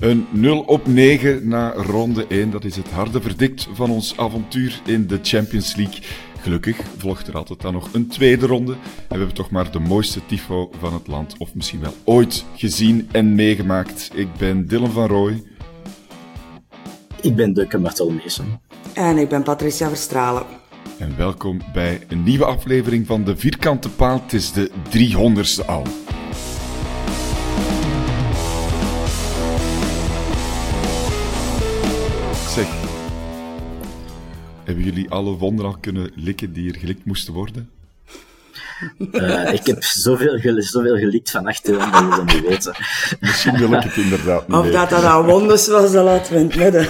[0.00, 2.50] Een 0 op 9 na ronde 1.
[2.50, 6.00] Dat is het harde verdict van ons avontuur in de Champions League.
[6.40, 8.72] Gelukkig volgt er altijd dan nog een tweede ronde.
[8.72, 12.44] En we hebben toch maar de mooiste tifo van het land, of misschien wel ooit,
[12.54, 14.10] gezien en meegemaakt.
[14.14, 15.42] Ik ben Dylan van Rooij.
[17.20, 18.60] Ik ben Dukke Bartolomeesen.
[18.94, 20.46] En ik ben Patricia Verstralen.
[20.98, 24.20] En welkom bij een nieuwe aflevering van de Vierkante Paal.
[24.22, 25.82] Het is de 300ste al.
[34.68, 37.70] Hebben jullie alle wonderen al kunnen likken die er gelikt moesten worden?
[38.98, 42.74] Uh, ik heb zoveel, gel zoveel gelikt van achterom dat je dat niet weten.
[43.20, 46.38] Misschien wil ik het inderdaad niet Of dat dat aan wonders was, dat laten we
[46.38, 46.86] in het midden.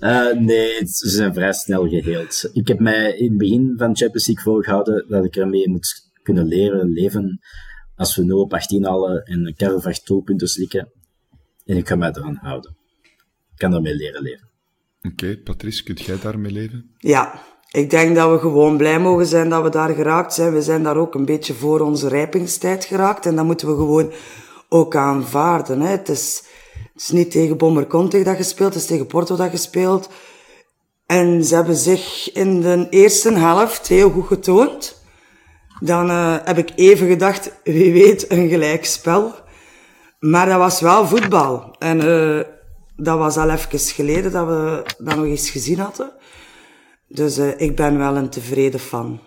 [0.00, 2.50] uh, nee, ze zijn vrij snel geheeld.
[2.52, 6.46] Ik heb mij in het begin van Champions League voorgehouden dat ik ermee moet kunnen
[6.46, 7.40] leren leven
[7.94, 10.92] als we 0 op 18 halen en een karrevracht doelpunten slikken.
[11.64, 12.76] En ik ga mij eraan houden.
[13.52, 14.45] Ik kan daarmee leren leven.
[15.12, 16.90] Oké, Patrice, kunt jij daarmee leven?
[16.98, 17.40] Ja,
[17.70, 20.52] ik denk dat we gewoon blij mogen zijn dat we daar geraakt zijn.
[20.52, 23.26] We zijn daar ook een beetje voor onze rijpingstijd geraakt.
[23.26, 24.12] En dat moeten we gewoon
[24.68, 25.80] ook aanvaarden.
[25.80, 25.88] Hè.
[25.88, 26.42] Het, is,
[26.94, 30.08] is niet tegen Bomber Conte dat gespeeld, het is tegen Porto dat gespeeld.
[31.06, 35.02] En ze hebben zich in de eerste helft heel goed getoond.
[35.80, 39.34] Dan uh, heb ik even gedacht, wie weet, een gelijkspel.
[40.18, 41.76] Maar dat was wel voetbal.
[41.78, 42.40] En uh,
[42.96, 46.12] dat was al even geleden dat we dat nog eens gezien hadden.
[47.08, 49.20] Dus uh, ik ben wel een tevreden fan.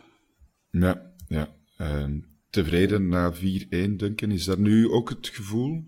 [0.71, 1.47] Ja, ja.
[1.77, 2.05] Uh,
[2.49, 3.37] tevreden na 4-1,
[3.69, 4.31] Duncan.
[4.31, 5.83] Is dat nu ook het gevoel?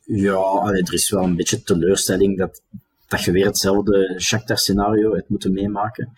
[0.00, 2.62] Ja, allee, er is wel een beetje teleurstelling dat,
[3.06, 6.12] dat je weer hetzelfde Shakhtar-scenario hebt moeten meemaken.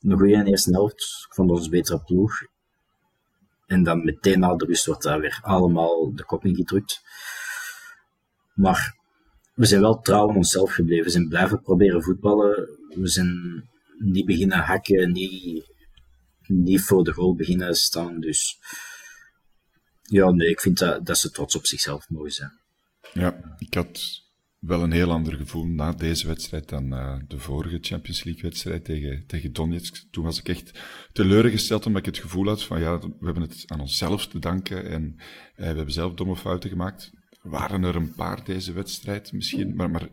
[0.00, 2.32] Een goede eerste helft, ik vond ons betere ploeg.
[3.66, 7.02] En dan meteen na de rust wordt daar weer allemaal de kop ingedrukt.
[8.54, 9.01] Maar
[9.62, 11.04] we zijn wel trouw aan onszelf gebleven.
[11.04, 12.68] We zijn blijven proberen voetballen.
[12.94, 13.62] We zijn
[13.98, 15.64] niet beginnen hakken, niet,
[16.46, 18.20] niet voor de goal beginnen staan.
[18.20, 18.58] Dus
[20.02, 22.52] ja, nee, ik vind dat, dat ze trots op zichzelf mogen zijn.
[23.12, 24.22] Ja, ik had
[24.58, 28.84] wel een heel ander gevoel na deze wedstrijd dan uh, de vorige Champions League wedstrijd
[28.84, 30.04] tegen, tegen Donetsk.
[30.10, 30.80] Toen was ik echt
[31.12, 34.90] teleurgesteld omdat ik het gevoel had van ja, we hebben het aan onszelf te danken
[34.90, 35.22] en uh,
[35.56, 37.10] we hebben zelf domme fouten gemaakt.
[37.42, 40.08] Waren er een paar deze wedstrijd misschien, maar, maar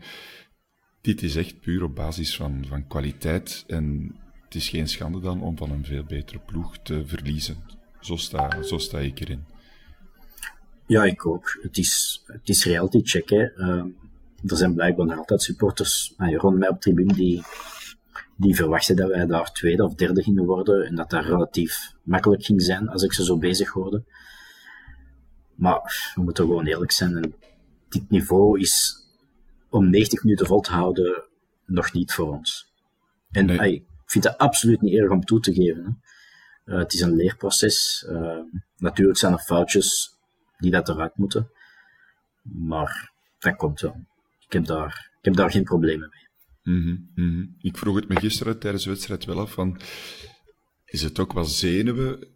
[1.02, 3.64] dit is echt puur op basis van, van kwaliteit.
[3.68, 7.58] En het is geen schande dan om van een veel betere ploeg te verliezen.
[8.00, 9.44] Zo sta, zo sta ik erin.
[10.86, 11.60] Ja, ik ook.
[11.62, 13.32] Het is, het is reality check.
[13.32, 13.84] Uh,
[14.46, 17.44] er zijn blijkbaar nog altijd supporters uh, rond mij op tribune die,
[18.36, 20.86] die verwachten dat wij daar tweede of derde gingen worden.
[20.86, 24.04] En dat dat relatief makkelijk ging zijn als ik ze zo bezig hoorde.
[25.60, 27.16] Maar we moeten gewoon eerlijk zijn.
[27.16, 27.36] En
[27.90, 29.04] dit niveau is
[29.70, 31.24] om 90 minuten vol te houden
[31.66, 32.74] nog niet voor ons.
[33.32, 33.60] En nee.
[33.60, 35.84] ay, ik vind dat absoluut niet erg om toe te geven.
[35.84, 36.74] Hè.
[36.74, 38.06] Uh, het is een leerproces.
[38.10, 38.40] Uh,
[38.78, 40.18] natuurlijk zijn er foutjes
[40.58, 41.52] die dat eruit moeten.
[42.42, 44.06] Maar dat komt wel.
[44.46, 46.28] Ik heb daar, ik heb daar geen problemen mee.
[46.76, 47.56] Mm -hmm, mm -hmm.
[47.62, 49.80] Ik vroeg het me gisteren tijdens de wedstrijd wel af van...
[50.86, 52.28] Is het ook wel zenuwen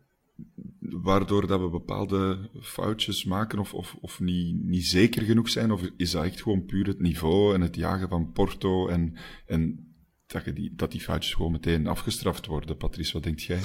[1.02, 5.72] waardoor dat we bepaalde foutjes maken of, of, of niet, niet zeker genoeg zijn?
[5.72, 9.94] Of is dat echt gewoon puur het niveau en het jagen van Porto en, en
[10.28, 12.78] dat, die, dat die foutjes gewoon meteen afgestraft worden?
[12.78, 13.62] Patrice, wat denk jij?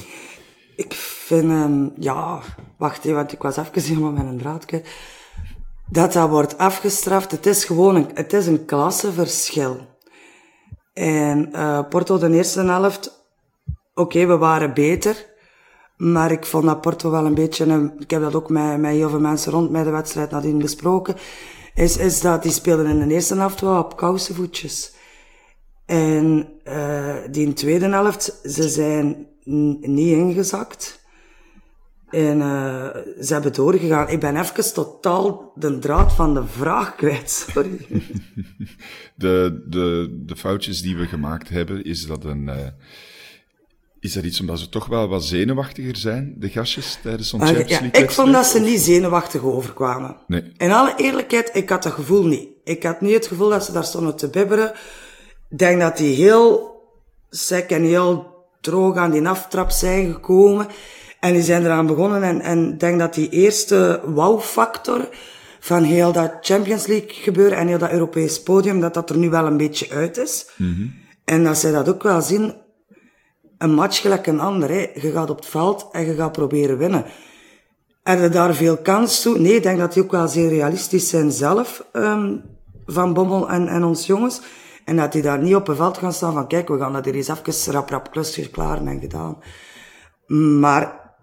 [0.76, 2.42] Ik vind, um, ja,
[2.78, 4.82] wacht even, want ik was helemaal met een draadje.
[5.90, 9.96] Dat dat wordt afgestraft, het is gewoon een, het is een klasseverschil.
[10.92, 13.26] En uh, Porto de eerste helft,
[13.94, 15.27] oké, we waren beter.
[15.98, 19.08] Maar ik vond dat Porto wel een beetje, ik heb dat ook met, met heel
[19.08, 21.14] veel mensen rond mij de wedstrijd nadien besproken,
[21.74, 24.92] is, is dat die speelden in de eerste helft wel op kousenvoetjes.
[25.86, 29.26] En uh, die in de tweede helft, ze zijn
[29.80, 31.06] niet ingezakt.
[32.10, 32.86] En uh,
[33.20, 34.08] ze hebben doorgegaan.
[34.08, 37.86] Ik ben even totaal de draad van de vraag kwijt, sorry.
[39.14, 42.46] De, de, de foutjes die we gemaakt hebben, is dat een...
[42.46, 42.66] Uh,
[44.00, 47.70] is dat iets omdat ze toch wel wat zenuwachtiger zijn, de gastjes, tijdens zo'n Champions
[47.70, 50.16] League ja, Ik vond dat ze niet zenuwachtig overkwamen.
[50.26, 50.52] Nee.
[50.56, 52.48] In alle eerlijkheid, ik had dat gevoel niet.
[52.64, 54.72] Ik had niet het gevoel dat ze daar stonden te bibberen.
[55.50, 56.76] Ik denk dat die heel
[57.30, 60.66] sec en heel droog aan die aftrap zijn gekomen.
[61.20, 65.08] En die zijn eraan begonnen en, en ik denk dat die eerste wow-factor
[65.60, 69.30] van heel dat Champions League gebeuren en heel dat Europees podium, dat dat er nu
[69.30, 70.46] wel een beetje uit is.
[70.56, 72.54] Mm En dat zij dat ook wel zien,
[73.58, 74.68] een match gelijk een ander.
[74.68, 74.90] Hè.
[74.94, 77.04] Je gaat op het veld en je gaat proberen winnen.
[78.02, 79.38] Heb je daar veel kans toe?
[79.38, 82.42] Nee, ik denk dat die ook wel zeer realistisch zijn zelf, um,
[82.86, 84.40] Van Bommel en, en ons jongens.
[84.84, 87.04] En dat die daar niet op het veld gaan staan van, kijk, we gaan dat
[87.04, 89.38] hier eens even rap rap klusjes klaar en gedaan.
[90.60, 91.14] Maar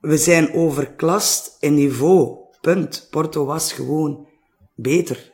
[0.00, 2.36] we zijn overklast in niveau.
[2.60, 3.06] Punt.
[3.10, 4.26] Porto was gewoon
[4.74, 5.32] beter.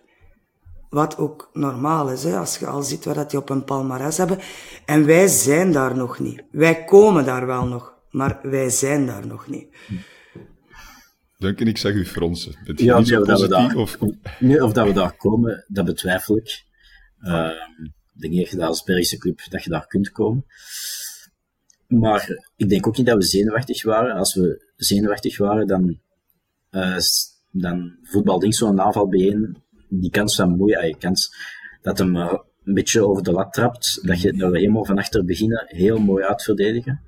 [0.95, 4.39] Wat ook normaal is, hè, als je al ziet wat die op een palmares hebben.
[4.87, 6.43] En wij zijn daar nog niet.
[6.51, 9.67] Wij komen daar wel nog, maar wij zijn daar nog niet.
[11.39, 12.55] Duncan, ik zeg u fronsen.
[12.65, 13.99] Bent ja, niet zo dat we daar, of...
[14.39, 16.65] Nee, of dat we daar komen, dat betwijfel ik.
[17.21, 17.51] Uh,
[18.15, 20.45] ik denk niet dat je als Belgische club dat je daar kunt komen.
[21.87, 24.17] Maar ik denk ook niet dat we zenuwachtig waren.
[24.17, 25.99] Als we zenuwachtig waren, dan,
[26.71, 26.97] uh,
[27.51, 29.63] dan voetbal zo'n aanval bijeen.
[30.01, 31.35] Die kans van moeite, je kans
[31.83, 32.33] dat hem uh,
[32.65, 35.99] een beetje over de lat trapt, dat, je, dat we helemaal van achter beginnen, heel
[35.99, 37.01] mooi uitverdedigen.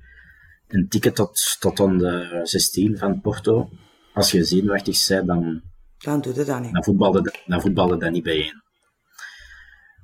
[0.67, 3.69] Een ticket tot, tot aan de 16 van Porto.
[4.13, 5.61] Als je zenuwachtig bent, dan,
[5.97, 6.73] dan doe je dat niet.
[6.73, 8.61] Dan voetbalde, dan voetbalde dat niet bijeen.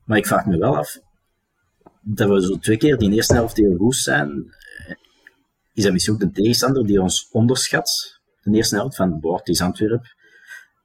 [0.05, 0.99] Maar ik vraag me wel af,
[2.01, 4.53] dat we zo twee keer die eerste helft heel goed zijn,
[5.73, 8.19] is dat misschien ook de tegenstander die ons onderschat.
[8.41, 10.05] De eerste helft van, boord het is Antwerp.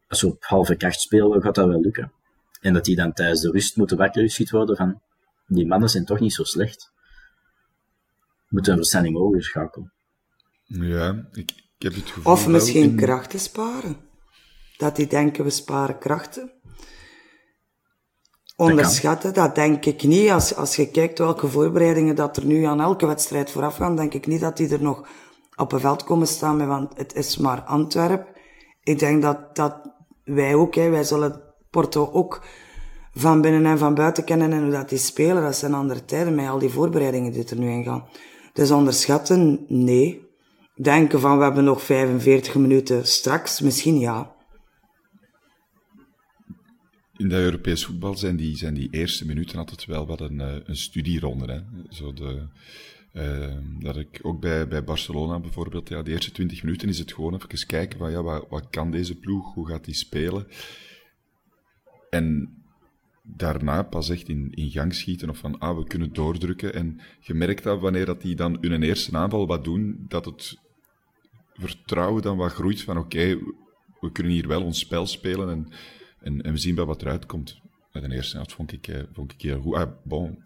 [0.08, 2.12] Als we op halve kracht spelen, gaat dat wel lukken.
[2.60, 5.00] En dat die dan tijdens de rust moeten wakker geschiet worden van,
[5.46, 6.90] die mannen zijn toch niet zo slecht.
[8.36, 9.92] We moeten een verstanding overschakelen.
[10.64, 12.32] Ja, ik, ik heb het gevoel...
[12.32, 13.96] Of misschien krachten sparen.
[14.76, 16.52] Dat die denken, we sparen krachten.
[18.56, 20.30] Onderschatten, dat, dat, denk ik niet.
[20.30, 24.14] Als, als je kijkt welke voorbereidingen dat er nu aan elke wedstrijd vooraf gaan, denk
[24.14, 25.08] ik niet dat die er nog
[25.56, 28.36] op een veld komen staan, want het is maar Antwerp.
[28.82, 29.96] Ik denk dat, dat
[30.28, 32.44] wij ook, hè, wij zullen Porto ook
[33.12, 35.42] van binnen en van buiten kennen en hoe dat die spelen.
[35.42, 38.04] Dat zijn andere tijden met al die voorbereidingen die er nu in gaan.
[38.52, 40.26] Dus onderschatten, nee.
[40.74, 44.36] Denken van we hebben nog 45 minuten straks, misschien ja
[47.18, 50.56] in dat Europees voetbal zijn die, zijn die eerste minuten altijd wel wat een, eh,
[50.64, 51.52] een studieronde.
[51.52, 51.60] Hè?
[51.88, 52.46] Zo de,
[53.18, 57.12] uh, dat ik ook bij, bij Barcelona bijvoorbeeld, ja, de eerste 20 minuten is het
[57.12, 60.46] gewoon even kijken van ja, wat, wat kan deze ploeg, hoe gaat die spelen?
[62.10, 62.56] En
[63.22, 66.74] daarna pas echt in, in gang schieten of van ah, we kunnen doordrukken.
[66.74, 70.58] En je merkt dat wanneer dat die dan hun eerste aanval wat doen, dat het
[71.54, 73.38] vertrouwen dan wat groeit van oké,
[74.00, 75.72] we kunnen hier wel ons spel spelen en
[76.20, 77.60] en, en we zien wel wat eruit komt.
[77.92, 79.74] Bij de eerste vond ik, eh, vond ik heel goed.
[79.74, 80.38] Ah, bon,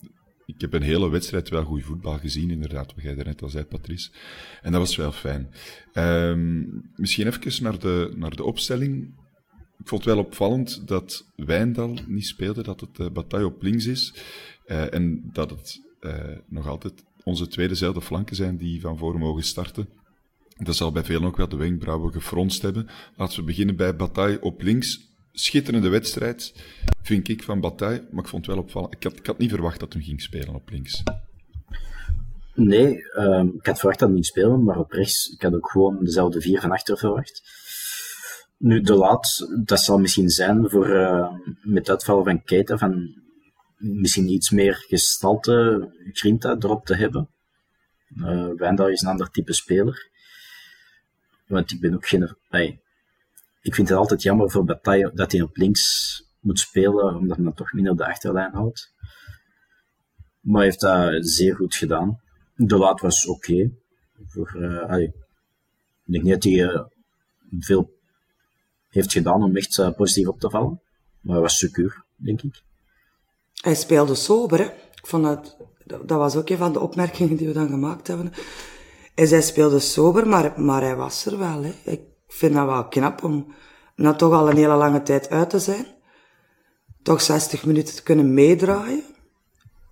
[0.54, 3.64] ik heb een hele wedstrijd wel goed voetbal gezien, inderdaad, wat jij net al zei,
[3.64, 4.10] Patrice.
[4.62, 5.50] En dat was wel fijn.
[5.94, 9.14] Um, misschien even naar de, naar de opstelling.
[9.78, 13.86] Ik vond het wel opvallend dat Wijndal niet speelde, dat het uh, Bataille op links
[13.86, 14.14] is.
[14.66, 16.14] Uh, en dat het uh,
[16.48, 19.88] nog altijd onze tweede flanken zijn die van voren mogen starten.
[20.56, 22.88] Dat zal bij velen ook wel de wenkbrauwen gefronst hebben.
[23.16, 26.54] Laten we beginnen bij Bataille op links schitterende wedstrijd,
[27.02, 28.06] vind ik, van Bataille.
[28.10, 28.94] Maar ik vond het wel opvallend.
[28.94, 31.02] Ik had, ik had niet verwacht dat hij ging spelen op links.
[32.54, 35.70] Nee, um, ik had verwacht dat hij ging spelen, maar op rechts, ik had ook
[35.70, 37.42] gewoon dezelfde vier van achter verwacht.
[38.56, 43.22] Nu, de laat, dat zal misschien zijn voor, uh, met uitval van Keita, van
[43.76, 47.28] misschien iets meer gestalte, Grinta erop te hebben.
[48.16, 50.10] Uh, is een ander type speler.
[51.46, 52.36] Want ik ben ook geen...
[53.62, 57.54] ik vind het altijd jammer voor Bataille dat hij op links moet spelen, omdat dan
[57.54, 58.92] toch minder de achterlijn houdt.
[60.40, 62.20] Maar hij heeft dat zeer goed gedaan.
[62.54, 63.70] De laat was oké.
[64.34, 64.60] Okay.
[64.88, 66.82] Uh, ik denk niet dat hij uh,
[67.58, 67.90] veel
[68.88, 70.80] heeft gedaan om echt uh, positief op te vallen.
[71.20, 72.62] Maar hij was secuur, denk ik.
[73.60, 74.70] Hij speelde sober, hè.
[75.84, 78.32] Dat, dat was ook een van de opmerkingen die we dan gemaakt hebben.
[79.14, 81.62] En zij speelde sober, maar, maar hij was er wel.
[81.62, 81.72] Hè.
[81.84, 82.00] Ik
[82.32, 83.54] vind dat wel knap om
[83.96, 85.86] na toch al een hele lange tijd uit te zijn.
[87.02, 89.04] Toch 60 minuten te kunnen meedraaien.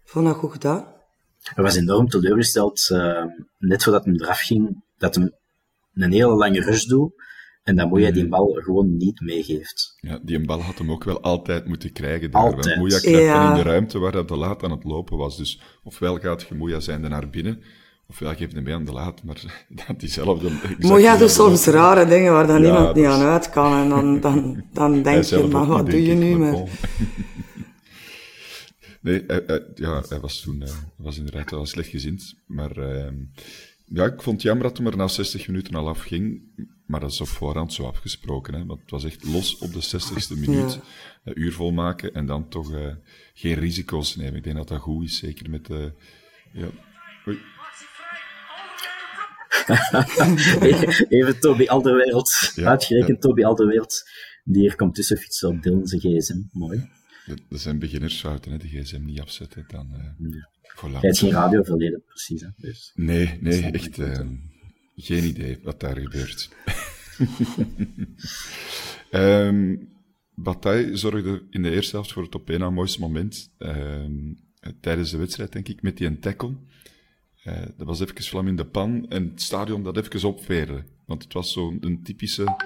[0.04, 0.86] Ik vond dat goed gedaan.
[1.42, 3.24] Hij was enorm teleurgesteld, uh,
[3.58, 5.32] net voordat hij eraf ging, dat hij
[5.94, 7.12] een hele lange rush doet
[7.62, 9.94] en dan Moeja die bal gewoon niet meegeeft.
[10.00, 12.42] Ja, die bal had hem ook wel altijd moeten krijgen daar.
[12.42, 12.76] Altijd.
[12.76, 13.50] Moeja krijgt ja.
[13.50, 15.36] in de ruimte waar hij de laat aan het lopen was.
[15.36, 17.62] Dus ofwel gaat je Moeja zijn naar binnen,
[18.10, 20.50] ofwel geeft hem mee aan de laat, maar dat diezelfde...
[20.78, 22.96] Moeja doet soms rare dingen waar dan ja, niemand dus...
[22.96, 23.82] niet aan uit kan.
[23.82, 26.58] En dan, dan, dan denk je, maar wat doe je nu met...
[29.02, 32.34] Nee, hij, hij, ja, hij was toen uh, was inderdaad wel slecht gezind.
[32.46, 33.12] Maar uh,
[33.84, 36.42] ja, ik vond het jammer dat hij er na 60 minuten al afging.
[36.86, 38.54] Maar dat is op voorhand zo afgesproken.
[38.54, 38.66] Hè?
[38.66, 40.72] Want het was echt los op de 60ste minuut.
[40.72, 40.80] Ja.
[41.24, 42.94] Een uur volmaken en dan toch uh,
[43.34, 44.36] geen risico's nemen.
[44.36, 45.92] Ik denk dat dat goed is, zeker met de.
[46.52, 46.68] ja.
[47.28, 47.38] Oei.
[51.18, 52.52] Even Toby Alderwereld.
[52.54, 53.28] Ja, Uitgerekend ja.
[53.28, 54.08] Toby Alderwereld.
[54.44, 56.42] Die hier komt tussen fietsen op Dylan zijn gsm.
[56.52, 56.88] Mooi.
[57.48, 59.64] Dat zijn beginnersfouten, hè, de gsm niet afzetten.
[59.68, 60.48] Dan, uh, ja.
[60.88, 62.40] Jij hebt geen radioverleden, precies.
[62.40, 62.92] Hè, dus.
[62.94, 64.20] Nee, nee, echt uh,
[64.96, 66.48] geen idee wat daar gebeurt.
[69.10, 69.88] um,
[70.34, 73.50] Bataille zorgde in de eerste helft voor het op één na mooiste moment.
[73.58, 74.38] Um,
[74.80, 76.56] tijdens de wedstrijd, denk ik, met die een tackle.
[77.44, 80.84] Uh, dat was even vlam in de pan en het stadion dat even opveerde.
[81.06, 82.56] Want het was zo'n typische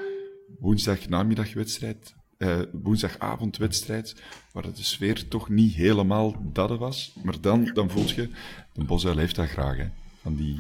[0.59, 7.17] woensdagnamiddagwedstrijd uh, woensdagavondwedstrijd, waar de sfeer toch niet helemaal dat was.
[7.23, 8.29] Maar dan, dan voel je,
[8.73, 9.87] de Bosuil heeft dat graag, hè,
[10.21, 10.57] van die,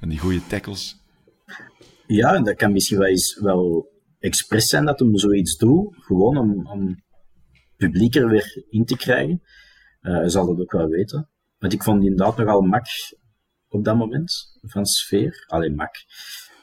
[0.00, 0.96] van die goede tackles.
[2.06, 6.66] Ja, dat kan misschien wel eens wel expres zijn dat hem zoiets doet, gewoon om,
[6.66, 7.02] om
[7.76, 9.42] publiek er weer in te krijgen.
[10.02, 11.30] Uh, zal dat ook wel weten.
[11.58, 12.86] Want ik vond inderdaad nogal mak
[13.74, 15.44] op dat moment, van sfeer.
[15.46, 15.94] Alleen mak.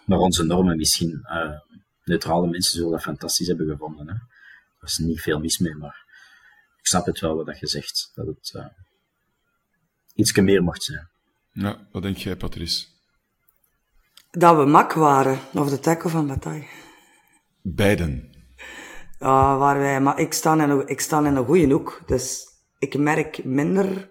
[0.05, 1.19] Maar onze normen misschien.
[1.23, 1.59] Uh,
[2.03, 4.07] neutrale mensen zullen dat fantastisch hebben gevonden.
[4.07, 4.13] Hè.
[4.13, 6.05] Er is niet veel mis mee, maar
[6.79, 8.11] ik snap het wel wat je zegt.
[8.15, 8.65] Dat het uh,
[10.13, 11.09] iets meer mocht zijn.
[11.51, 12.87] Ja, wat denk jij, Patrice?
[14.31, 16.67] Dat we mak waren, of de tackle van Bataille.
[17.61, 18.29] Beiden.
[19.19, 22.45] Ja, waar wij, maar ik sta in een, ik sta in een goede hoek, dus
[22.79, 24.09] ik merk minder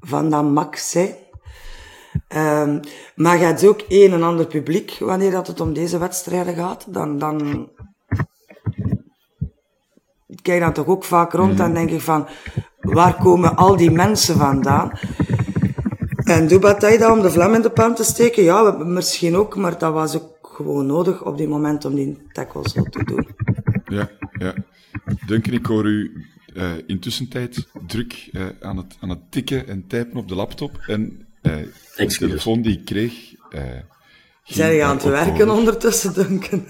[0.00, 1.25] van dat mak zijn.
[2.36, 2.80] Um,
[3.14, 6.86] maar je hebt ook een en ander publiek wanneer dat het om deze wedstrijden gaat.
[6.88, 7.68] Dan, dan
[10.42, 12.26] kijk dan toch ook vaak rond en denk ik van,
[12.80, 14.90] waar komen al die mensen vandaan?
[16.16, 18.42] En doe Bataille dat om de vlam in de pan te steken?
[18.42, 22.68] Ja, misschien ook, maar dat was ook gewoon nodig op die moment om die tackle
[22.68, 23.26] zo te doen.
[23.84, 24.54] Ja, ja.
[25.26, 29.86] Duncan, ik hoor u uh, intussen tijd druk uh, aan, het, aan het tikken en
[29.86, 30.78] typen op de laptop.
[30.86, 31.56] En uh,
[31.96, 33.12] de telefoon die ik kreeg...
[34.44, 36.64] Zijn je aan het werken ondertussen, Duncan?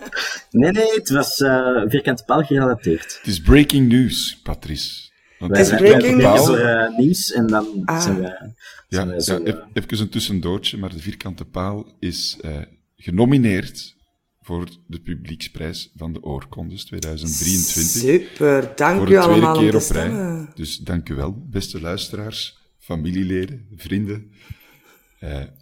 [0.50, 3.16] nee, nee, het was uh, vierkante paal gerelateerd.
[3.18, 5.10] Het is breaking news, Patrice.
[5.38, 6.46] Want het is breaking news?
[6.46, 8.02] Voor, uh, nieuws en dan ah.
[8.02, 8.54] zijn wij...
[8.88, 12.56] Ja, wij zo, ja, even een tussendoortje, maar de vierkante paal is uh,
[12.96, 13.96] genomineerd
[14.40, 17.84] voor de publieksprijs van de Oorkondes 2023.
[17.84, 20.06] Super, dank voor u allemaal keer om te op rij.
[20.06, 20.50] stemmen.
[20.54, 22.59] Dus dank u wel, beste luisteraars,
[22.90, 24.30] familieleden, vrienden,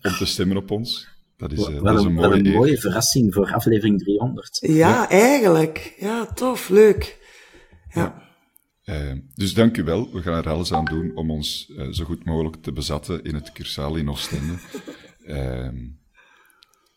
[0.02, 1.08] om te stemmen op ons.
[1.38, 4.58] Dat is, uh, wel, dat is een, mooie, wel een mooie verrassing voor aflevering 300.
[4.61, 5.08] Ja, ja.
[5.08, 5.94] eigenlijk.
[5.99, 7.18] Ja, tof, leuk.
[7.92, 8.26] Ja.
[8.82, 9.06] ja.
[9.12, 10.12] Uh, dus dank u wel.
[10.12, 13.35] We gaan er alles aan doen om ons uh, zo goed mogelijk te bezatten in
[13.35, 14.54] het Cursaal in Oostende.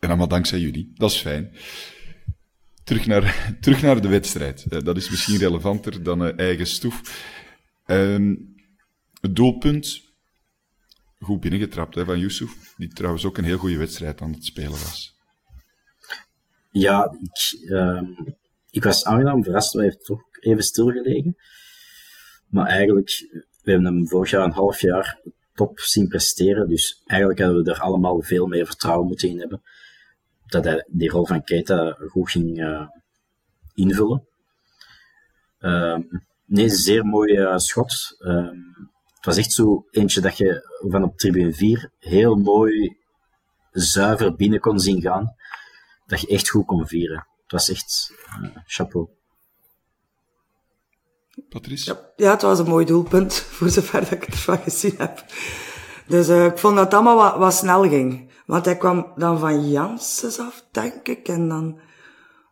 [0.00, 0.92] en allemaal dankzij jullie.
[0.94, 1.50] Dat is fijn.
[2.84, 4.84] Terug naar, terug naar de wedstrijd.
[4.84, 7.00] dat is misschien relevanter dan eigen stoef.
[7.86, 8.34] Ehm,
[9.20, 10.11] het doelpunt
[11.22, 14.70] goed binnengetrapt hè, van Yusuf, die trouwens ook een heel goede wedstrijd aan het spelen
[14.70, 15.14] was.
[16.70, 18.02] Ja, ik, uh,
[18.70, 21.36] ik was aangenaam verrast, hij heeft toch even stilgelegen.
[22.48, 23.28] Maar eigenlijk,
[23.62, 25.20] we hebben hem vorig jaar een half jaar
[25.54, 29.62] top zien presteren, dus eigenlijk hadden we er allemaal veel meer vertrouwen moeten in hebben.
[30.46, 32.88] Dat hij die rol van Keita goed ging uh,
[33.74, 34.26] invullen.
[35.60, 35.98] Uh,
[36.44, 38.16] nee, zeer mooi uh, schot.
[39.22, 42.96] Het was echt zo eentje dat je van op tribune 4 heel mooi
[43.70, 45.34] zuiver binnen kon zien gaan.
[46.06, 47.26] Dat je echt goed kon vieren.
[47.42, 48.12] Het was echt
[48.42, 49.08] uh, chapeau.
[51.48, 51.92] Patrice?
[51.92, 55.24] Ja, ja, het was een mooi doelpunt, voor zover dat ik het ervan gezien heb.
[56.06, 58.32] Dus uh, ik vond dat het allemaal wat, wat snel ging.
[58.46, 61.28] Want hij kwam dan van Janssens af, denk ik.
[61.28, 61.80] En dan,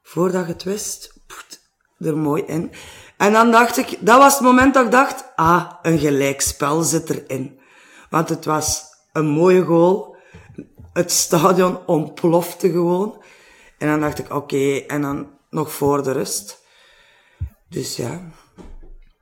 [0.03, 1.20] voordat je het wist,
[2.01, 2.71] er mooi in.
[3.17, 7.11] En dan dacht ik, dat was het moment dat ik dacht, ah, een gelijkspel zit
[7.11, 7.59] erin.
[8.11, 10.17] Want het was een mooie goal.
[10.93, 13.23] het stadion ontplofte gewoon.
[13.79, 16.65] En dan dacht ik, oké, en dan nog voor de rust.
[17.69, 18.31] Dus ja.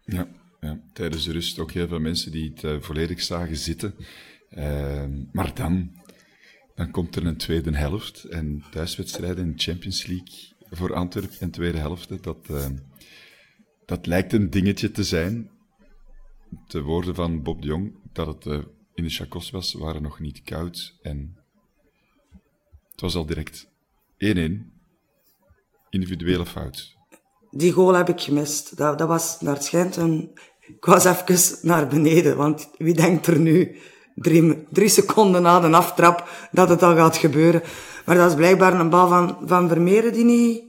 [0.04, 0.28] Ja,
[0.60, 3.94] ja, tijdens de rust ook heel veel mensen die het uh, volledig zagen zitten.
[4.50, 5.90] Uh, maar dan,
[6.74, 8.24] dan komt er een tweede helft.
[8.24, 12.66] En thuiswedstrijden in de Champions League voor Antwerpen in tweede helft, dat, uh,
[13.86, 15.50] dat lijkt een dingetje te zijn.
[16.66, 18.58] De woorden van Bob de Jong, dat het uh,
[18.94, 20.98] in de chacos was, waren nog niet koud.
[21.02, 21.36] En
[22.90, 23.68] het was al direct
[24.14, 24.26] 1-1.
[25.90, 26.96] Individuele fout.
[27.50, 28.76] Die goal heb ik gemist.
[28.76, 30.30] Dat, dat was naar het schijnt een...
[30.60, 33.76] Ik was even naar beneden, want wie denkt er nu
[34.14, 37.62] drie, drie seconden na de aftrap dat het al gaat gebeuren.
[38.08, 40.64] Maar dat is blijkbaar een bal van, van Vermeeren die niet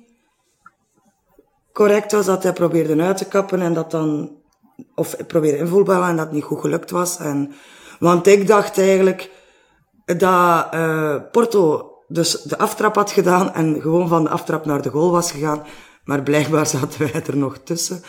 [1.73, 2.25] correct was.
[2.25, 4.37] Dat hij probeerde uit te kappen en dat dan...
[4.95, 7.17] Of probeerde invoelballen en dat niet goed gelukt was.
[7.17, 7.53] En,
[7.99, 9.31] want ik dacht eigenlijk
[10.05, 14.89] dat uh, Porto dus de aftrap had gedaan en gewoon van de aftrap naar de
[14.89, 15.63] goal was gegaan.
[16.03, 18.01] Maar blijkbaar zaten wij er nog tussen.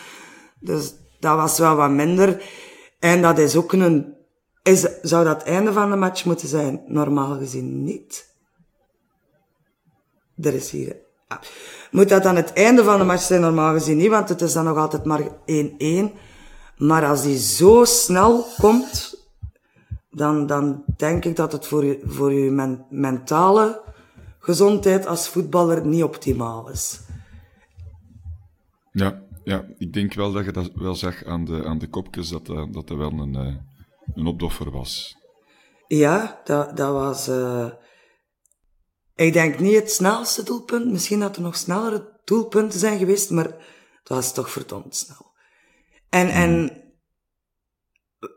[0.59, 2.43] Dus dat was wel wat minder.
[2.99, 4.15] En dat is ook een...
[4.63, 6.83] Is, zou dat einde van de match moeten zijn?
[6.87, 8.30] Normaal gezien niet.
[10.37, 10.95] Er is hier...
[11.91, 13.41] Moet dat dan het einde van de match zijn?
[13.41, 16.17] Normaal gezien niet, want het is dan nog altijd maar 1-1.
[16.77, 19.21] Maar als die zo snel komt,
[20.11, 23.81] dan, dan denk ik dat het voor je, voor je men, mentale
[24.39, 26.99] gezondheid als voetballer niet optimaal is.
[28.91, 32.29] Ja, ja, ik denk wel dat je dat wel zag aan de, aan de kopjes,
[32.29, 33.55] dat dat, dat, dat wel een, uh,
[34.15, 35.17] een opdoffer was.
[35.87, 37.29] Ja, dat, dat was...
[37.29, 37.65] Uh,
[39.25, 40.91] ik denk niet het snelste doelpunt.
[40.91, 43.45] Misschien dat er nog snellere doelpunten zijn geweest, maar
[43.99, 45.31] het was toch verdomd snel.
[46.09, 46.31] En, mm.
[46.31, 46.83] en,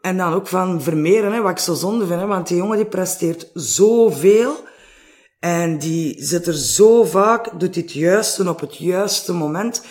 [0.01, 2.77] en dan ook van Vermeeren, hè, wat ik zo zonde vind, hè, want die jongen
[2.77, 4.73] die presteert zoveel...
[5.45, 9.83] En die zit er zo vaak, doet dit juiste op het juiste moment.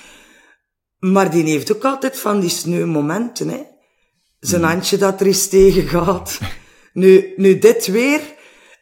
[0.99, 3.63] Maar die heeft ook altijd van die sneu momenten, hè.
[4.39, 4.67] Zijn mm.
[4.67, 6.39] handje dat er eens tegen gaat.
[6.93, 8.21] Nu, nu dit weer.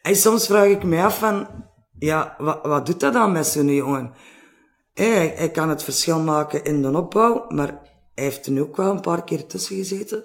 [0.02, 1.61] En soms vraag ik me af van,
[2.04, 4.12] ja, wat, wat doet dat dan met zo'n jongen?
[4.94, 7.68] Hij, hij kan het verschil maken in de opbouw, maar
[8.14, 10.24] hij heeft er nu ook wel een paar keer tussen gezeten.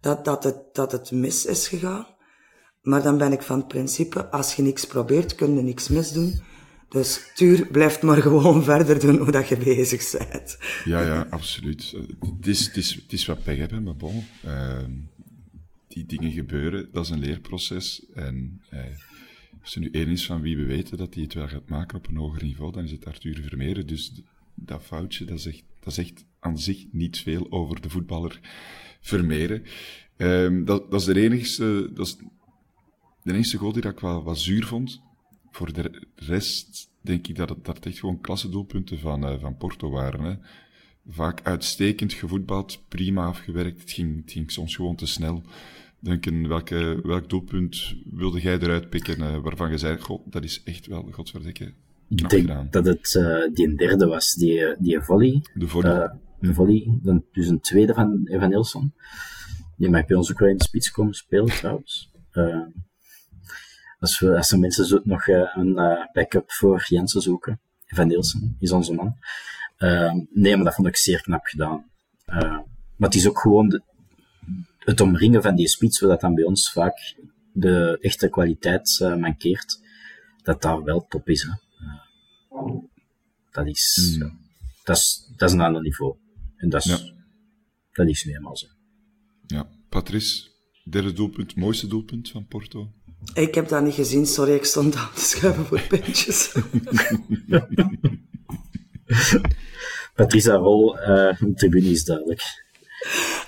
[0.00, 2.06] Dat, dat, het, dat het mis is gegaan.
[2.82, 6.40] Maar dan ben ik van het principe, als je niks probeert, kun je niks misdoen.
[6.88, 10.58] Dus tuur, blijf maar gewoon verder doen hoe dat je bezig bent.
[10.84, 11.94] Ja, ja, absoluut.
[12.38, 14.24] Het is, het is, het is wat pech hebben, maar bon.
[14.44, 14.78] Uh,
[15.88, 18.06] die dingen gebeuren, dat is een leerproces.
[18.14, 18.80] En uh,
[19.62, 21.98] als er nu één is van wie we weten dat hij het wel gaat maken
[21.98, 23.86] op een hoger niveau, dan is het Arthur Vermeeren.
[23.86, 24.12] Dus
[24.54, 28.40] dat foutje, dat zegt, dat zegt aan zich niet veel over de voetballer
[29.00, 29.62] Vermeeren.
[30.16, 32.16] Uh, dat, dat is de enigste, dat is
[33.22, 35.00] de enige goal die ik wel wat zuur vond.
[35.50, 39.90] Voor de rest denk ik dat het, dat echt gewoon klassendoelpunten van, uh, van Porto
[39.90, 40.24] waren.
[40.24, 40.34] Hè.
[41.08, 43.80] Vaak uitstekend gevoetbald, prima afgewerkt.
[43.80, 45.42] Het ging, het ging soms gewoon te snel.
[46.00, 50.62] Duncan, welke, welk doelpunt wilde jij eruit pikken uh, waarvan je zei, god, dat is
[50.62, 51.64] echt wel, godverdikke,
[52.08, 52.66] Ik denk gedaan.
[52.70, 55.44] dat het uh, die derde was, die, die volley.
[55.54, 56.10] De volley.
[56.40, 56.98] de volley,
[57.32, 58.94] dus een tweede van Evan Nilsson.
[59.76, 62.10] Die mag bij ons ook wel in de spits komen spelen trouwens.
[63.98, 68.06] Als, we, als er mensen zo nog uh, een uh, backup voor Jensen zoeken, Van
[68.06, 69.16] Nielsen is onze man.
[69.78, 71.90] Uh, nee, maar dat vond ik zeer knap gedaan.
[72.96, 73.82] maar het is ook gewoon de,
[74.84, 77.16] het omringen van die spits, waar dat dan bij ons vaak
[77.52, 79.80] de echte kwaliteit mankeert,
[80.42, 81.42] dat daar wel top is.
[81.42, 81.52] Hè.
[83.50, 84.38] dat, is mm.
[84.84, 86.16] dat is dat is een ander niveau.
[86.56, 86.98] En dat is, ja.
[87.92, 88.66] dat is nu eenmaal zo.
[89.46, 90.48] Ja, Patrice,
[90.84, 92.92] derde doelpunt, mooiste doelpunt van Porto?
[93.34, 96.54] Ik heb dat niet gezien, sorry, ik stond aan te schuiven voor pintjes.
[100.14, 102.42] Patricia Rol, uh, tribune is duidelijk.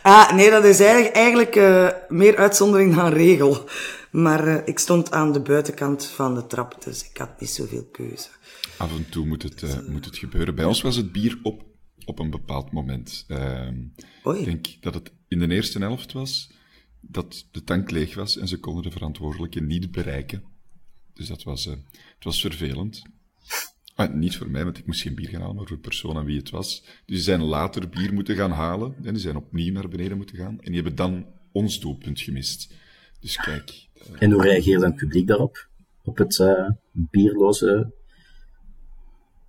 [0.02, 3.68] Ah, nee, dat is eigenlijk, eigenlijk uh, meer uitzondering dan regel.
[4.10, 7.84] Maar uh, ik stond aan de buitenkant van de trap, dus ik had niet zoveel
[7.84, 8.28] keuze.
[8.78, 10.54] Af en toe moet het, uh, moet het gebeuren.
[10.54, 11.64] Bij ons was het bier op,
[12.04, 13.24] op een bepaald moment.
[13.28, 13.78] Ehm,
[14.24, 16.50] ik denk dat het in de eerste helft was
[17.00, 20.42] dat de tank leeg was en ze konden de verantwoordelijke niet bereiken.
[21.14, 23.02] Dus dat was, het was vervelend.
[23.94, 26.16] Ah, niet voor mij, want ik moest geen bier gaan halen, maar voor de persoon
[26.16, 26.84] aan wie het was.
[27.06, 30.36] Dus ze zijn later bier moeten gaan halen en die zijn opnieuw naar beneden moeten
[30.36, 30.60] gaan.
[30.60, 32.74] En die hebben dan ons doelpunt gemist.
[33.20, 33.88] Dus kijk.
[33.94, 35.68] Uh, en hoe reageerde het publiek daarop?
[36.04, 37.92] Op het uh, bierloze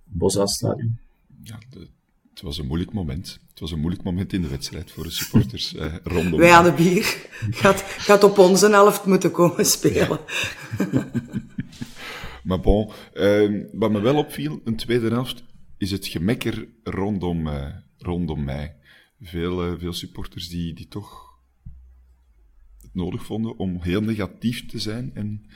[0.04, 0.98] Bosastadion?
[1.42, 1.88] Ja, de,
[2.30, 3.40] het was een moeilijk moment.
[3.50, 6.38] Het was een moeilijk moment in de wedstrijd voor de supporters eh, rondom.
[6.38, 7.02] Wij hadden bier.
[7.50, 10.18] Gaat, gaat op onze helft moeten komen spelen.
[12.44, 15.44] Maar bon, uh, wat me wel opviel, een tweede helft,
[15.78, 18.76] is het gemekker rondom, uh, rondom mij.
[19.20, 21.38] Veel, uh, veel supporters die, die toch
[22.80, 25.46] het nodig vonden om heel negatief te zijn en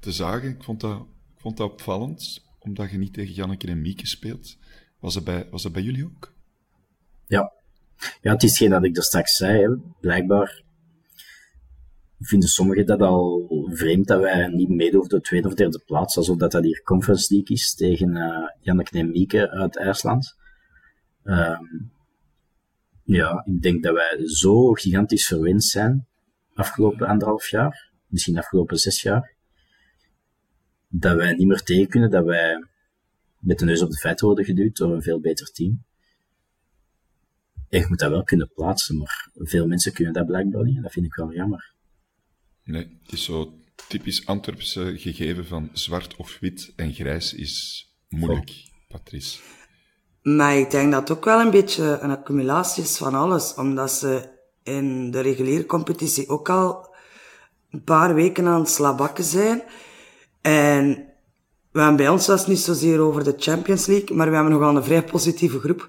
[0.00, 0.50] te zagen.
[0.50, 1.00] Ik vond dat,
[1.34, 4.56] ik vond dat opvallend, omdat je niet tegen Janneke en Mieke speelt.
[4.98, 6.32] Was dat bij, was dat bij jullie ook?
[7.26, 7.52] Ja.
[8.20, 9.62] Ja, het is geen dat ik er straks zei.
[9.62, 9.76] Hè.
[10.00, 10.62] Blijkbaar
[12.20, 13.46] vinden sommigen dat al
[13.78, 16.82] vreemd dat wij niet meedoen op de tweede of derde plaats, alsof dat, dat hier
[16.82, 20.36] Conference League is tegen uh, Janneke en Mieke uit IJsland.
[21.24, 21.92] Um,
[23.02, 26.06] ja, ik denk dat wij zo gigantisch verwend zijn
[26.54, 29.34] afgelopen anderhalf jaar, misschien afgelopen zes jaar,
[30.88, 32.66] dat wij niet meer tegen kunnen dat wij
[33.38, 35.84] met de neus op de feiten worden geduwd door een veel beter team.
[37.68, 40.92] En moet dat wel kunnen plaatsen, maar veel mensen kunnen dat blijkbaar niet en dat
[40.92, 41.72] vind ik wel jammer.
[42.64, 48.52] Nee, het is zo typisch Antwerpse gegeven van zwart of wit en grijs is moeilijk,
[48.88, 49.38] Patrice.
[50.22, 53.92] Maar ik denk dat het ook wel een beetje een accumulatie is van alles, omdat
[53.92, 54.28] ze
[54.62, 56.94] in de reguliere competitie ook al
[57.70, 59.62] een paar weken aan het slabakken zijn.
[60.40, 61.08] En
[61.72, 64.52] we hebben bij ons was het niet zozeer over de Champions League, maar we hebben
[64.52, 65.88] nogal een vrij positieve groep.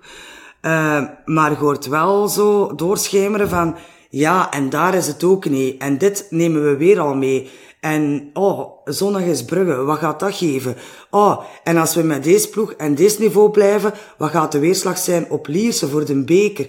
[0.61, 3.77] Uh, maar je hoort wel zo doorschemeren van,
[4.09, 5.81] ja, en daar is het ook niet.
[5.81, 7.49] En dit nemen we weer al mee.
[7.79, 10.75] En, oh, zondag is Brugge, wat gaat dat geven?
[11.09, 14.97] Oh, en als we met deze ploeg en deze niveau blijven, wat gaat de weerslag
[14.97, 16.67] zijn op Lierse voor de beker?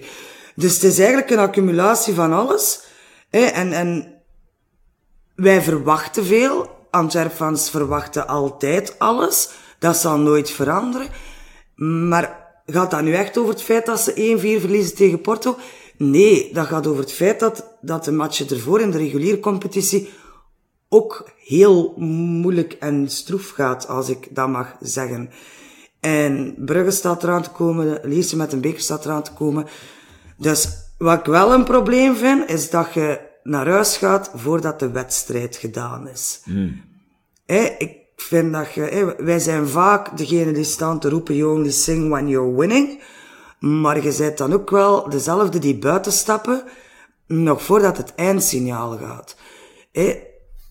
[0.55, 2.83] Dus het is eigenlijk een accumulatie van alles.
[3.29, 4.13] En, en
[5.35, 6.69] wij verwachten veel.
[6.89, 9.49] Antwerpans verwachten altijd alles.
[9.79, 11.07] Dat zal nooit veranderen.
[12.09, 15.57] Maar gaat dat nu echt over het feit dat ze 1-4 verliezen tegen Porto?
[15.97, 20.09] Nee, dat gaat over het feit dat, dat de matchen ervoor in de reguliere competitie
[20.93, 25.29] ook heel moeilijk en stroef gaat, als ik dat mag zeggen.
[25.99, 29.67] En Brugge staat eraan te komen, Lierse met een beker staat eraan te komen.
[30.37, 34.91] Dus wat ik wel een probleem vind, is dat je naar huis gaat voordat de
[34.91, 36.41] wedstrijd gedaan is.
[36.45, 36.81] Mm.
[37.77, 42.09] ik vind dat je, wij zijn vaak degene die staan te roepen, you only sing
[42.09, 43.03] when you're winning.
[43.59, 46.63] Maar je bent dan ook wel dezelfde die buiten stappen,
[47.27, 49.35] nog voordat het eindsignaal gaat.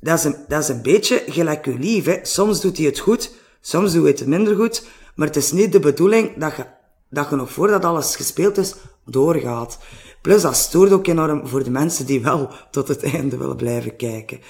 [0.00, 2.04] Dat, is een, dat is een beetje gelijk je lief.
[2.04, 2.18] Hè.
[2.22, 4.86] Soms doet hij het goed, soms doet hij het minder goed.
[5.14, 6.66] Maar het is niet de bedoeling dat je,
[7.10, 9.78] dat je nog voordat alles gespeeld is, doorgaat.
[10.22, 13.96] Plus dat stoort ook enorm voor de mensen die wel tot het einde willen blijven
[13.96, 14.40] kijken.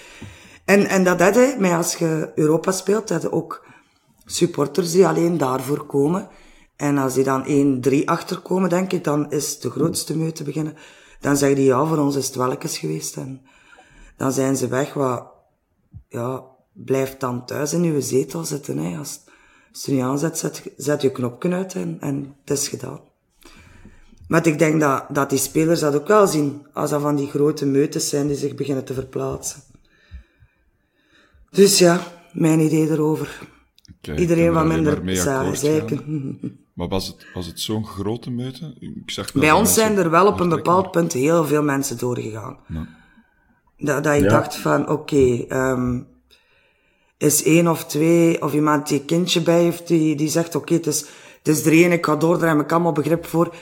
[0.65, 3.67] En, en dat had je, maar als je Europa speelt, had je ook
[4.25, 6.29] supporters die alleen daarvoor komen.
[6.77, 10.77] En als die dan 1-3 achterkomen, denk ik, dan is de grootste meute beginnen.
[11.21, 13.17] Dan zeggen die, ja, voor ons is het welkens geweest.
[13.17, 13.43] En
[14.17, 15.27] dan zijn ze weg, wat,
[16.09, 18.99] ja, blijf dan thuis in uw zetel zitten, hè.
[18.99, 19.21] Als,
[19.73, 23.01] als je niet aanzet, zet, zet je knopje uit en, en het is gedaan.
[24.29, 27.29] Maar ik denk dat, dat die spelers dat ook wel zien, als dat van die
[27.29, 29.63] grote meutes zijn die zich beginnen te verplaatsen.
[31.51, 32.01] Dus ja,
[32.33, 33.49] mijn idee erover.
[34.17, 36.59] Iedereen wat minder zeiken.
[36.75, 38.75] Maar was het, was het zo'n grote meute?
[38.79, 42.59] Ik Bij ons zijn er wel op een bepaald punt heel veel mensen doorgegaan.
[42.69, 42.89] Ja.
[43.81, 46.07] Dat, dat je dacht van, oké, okay, um,
[47.19, 50.57] is één of twee, of iemand die een kindje bij heeft, die, die zegt, oké,
[50.57, 51.01] okay, het, is,
[51.43, 53.55] het is er één, ik ga door, daar heb ik allemaal begrip voor.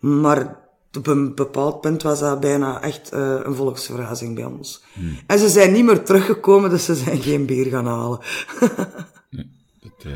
[0.00, 0.64] Maar
[0.96, 4.82] op een bepaald punt was dat bijna echt uh, een volksverhuizing bij ons.
[4.92, 5.18] Hmm.
[5.26, 8.20] En ze zijn niet meer teruggekomen, dus ze zijn geen bier gaan halen.
[9.30, 10.12] nee, dat, uh,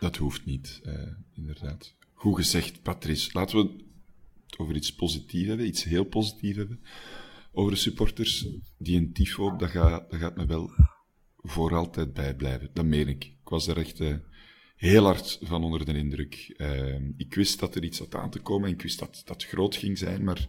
[0.00, 0.92] dat hoeft niet, uh,
[1.36, 1.94] inderdaad.
[2.14, 3.30] Goed gezegd, Patrice.
[3.32, 3.84] Laten we het
[4.58, 6.80] over iets positiefs hebben, iets heel positiefs hebben.
[7.54, 8.46] Over de supporters
[8.78, 10.70] die een tifo, dat gaat, dat gaat me wel
[11.36, 12.70] voor altijd bijblijven.
[12.72, 13.24] Dat meen ik.
[13.24, 14.00] Ik was er echt
[14.76, 16.54] heel hard van onder de indruk.
[16.56, 19.44] Uh, ik wist dat er iets had aan te komen en ik wist dat dat
[19.44, 20.48] groot ging zijn, maar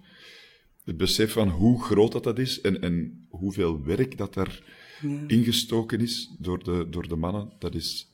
[0.83, 4.63] het besef van hoe groot dat, dat is en, en hoeveel werk dat daar
[5.01, 5.23] ja.
[5.27, 8.09] ingestoken is door de, door de mannen, dat is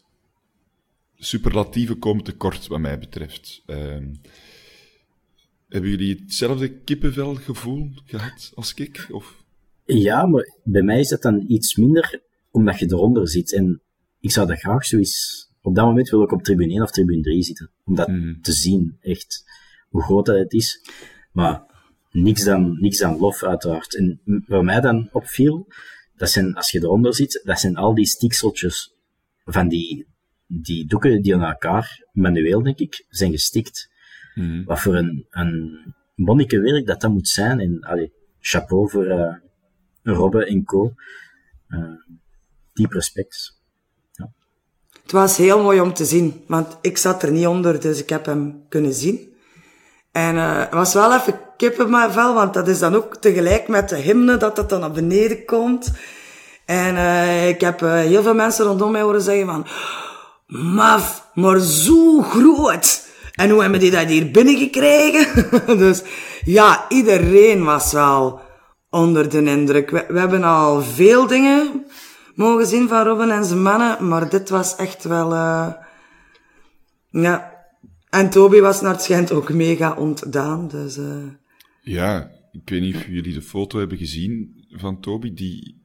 [1.15, 3.63] superlatieve komen tekort wat mij betreft.
[3.67, 3.97] Uh,
[5.71, 9.07] hebben jullie hetzelfde kippenvelgevoel gehad als ik?
[9.11, 9.43] Of?
[9.85, 13.53] Ja, maar bij mij is dat dan iets minder, omdat je eronder zit.
[13.53, 13.81] En
[14.19, 17.21] ik zou dat graag zoiets op dat moment wil ik op tribune 1 of tribune
[17.21, 17.71] 3 zitten.
[17.83, 18.41] Om dat hmm.
[18.41, 19.43] te zien, echt,
[19.89, 20.79] hoe groot dat het is.
[21.31, 21.63] Maar
[22.11, 23.97] niks dan, niks dan lof, uiteraard.
[23.97, 25.67] En wat mij dan opviel,
[26.15, 28.93] dat zijn, als je eronder zit, dat zijn al die stikseltjes
[29.45, 30.07] van die,
[30.47, 33.89] die doeken die aan elkaar, manueel denk ik, zijn gestikt.
[34.35, 34.63] Mm.
[34.65, 35.93] Wat voor een, een
[36.49, 37.59] werk dat dat moet zijn.
[37.59, 39.35] En allee, chapeau voor uh,
[40.03, 40.93] Robbe en co.
[41.69, 41.79] Uh,
[42.73, 43.59] diep respect.
[45.01, 46.43] het was heel mooi om te zien.
[46.47, 49.29] Want ik zat er niet onder, dus ik heb hem kunnen zien.
[50.11, 53.95] En uh, het was wel even kippenvel, want dat is dan ook tegelijk met de
[53.95, 55.91] hymne dat dat dan naar beneden komt.
[56.65, 59.67] En uh, ik heb uh, heel veel mensen rondom mij horen zeggen van...
[60.47, 63.00] Maf, maar zo groot.
[63.31, 65.49] En hoe hebben die dat hier binnengekregen?
[65.83, 66.03] dus
[66.45, 68.41] ja, iedereen was wel
[68.89, 69.89] onder de indruk.
[69.89, 71.85] We, we, hebben al veel dingen
[72.35, 75.33] mogen zien van Robin en zijn mannen, maar dit was echt wel...
[75.33, 75.73] Uh,
[77.09, 77.59] ja.
[78.09, 80.97] En Toby was naar het schijnt ook mega ontdaan, dus...
[80.97, 81.23] Uh...
[81.81, 85.81] Ja, ik weet niet of jullie de foto hebben gezien van Toby, die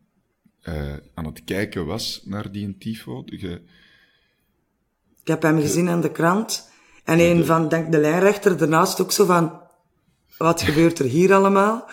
[0.68, 3.22] uh, aan het kijken was naar die tifo.
[3.26, 3.60] Ik
[5.24, 6.70] heb hem gezien aan de krant.
[7.06, 9.60] En een van, denk de lijnrechter ernaast ook zo van,
[10.38, 11.88] wat gebeurt er hier allemaal?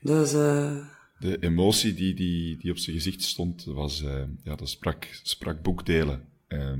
[0.00, 0.76] Dus, uh...
[1.18, 5.62] De emotie die, die, die op zijn gezicht stond, was, uh, ja, dat sprak, sprak
[5.62, 6.28] boekdelen.
[6.48, 6.72] Uh,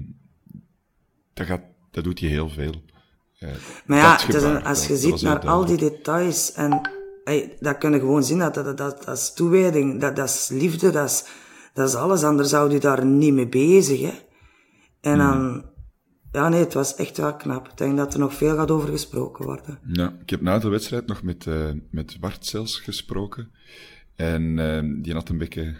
[1.34, 2.82] dat, gaat, dat doet je heel veel.
[3.40, 3.50] Uh,
[3.86, 6.90] maar ja, een, als je ziet naar al die details en
[7.24, 10.48] hey, dat kun je gewoon zien, dat, dat, dat, dat is toewijding, dat, dat is
[10.52, 11.24] liefde, dat is,
[11.74, 14.12] dat is alles, anders zou je daar niet mee bezig, hè.
[15.00, 15.67] En dan, mm.
[16.38, 17.68] Ja nee, het was echt wel knap.
[17.68, 19.78] Ik denk dat er nog veel gaat over gesproken worden.
[19.92, 23.50] Ja, ik heb na de wedstrijd nog met, uh, met Bart zelfs gesproken.
[24.16, 25.74] En uh, die had een beetje,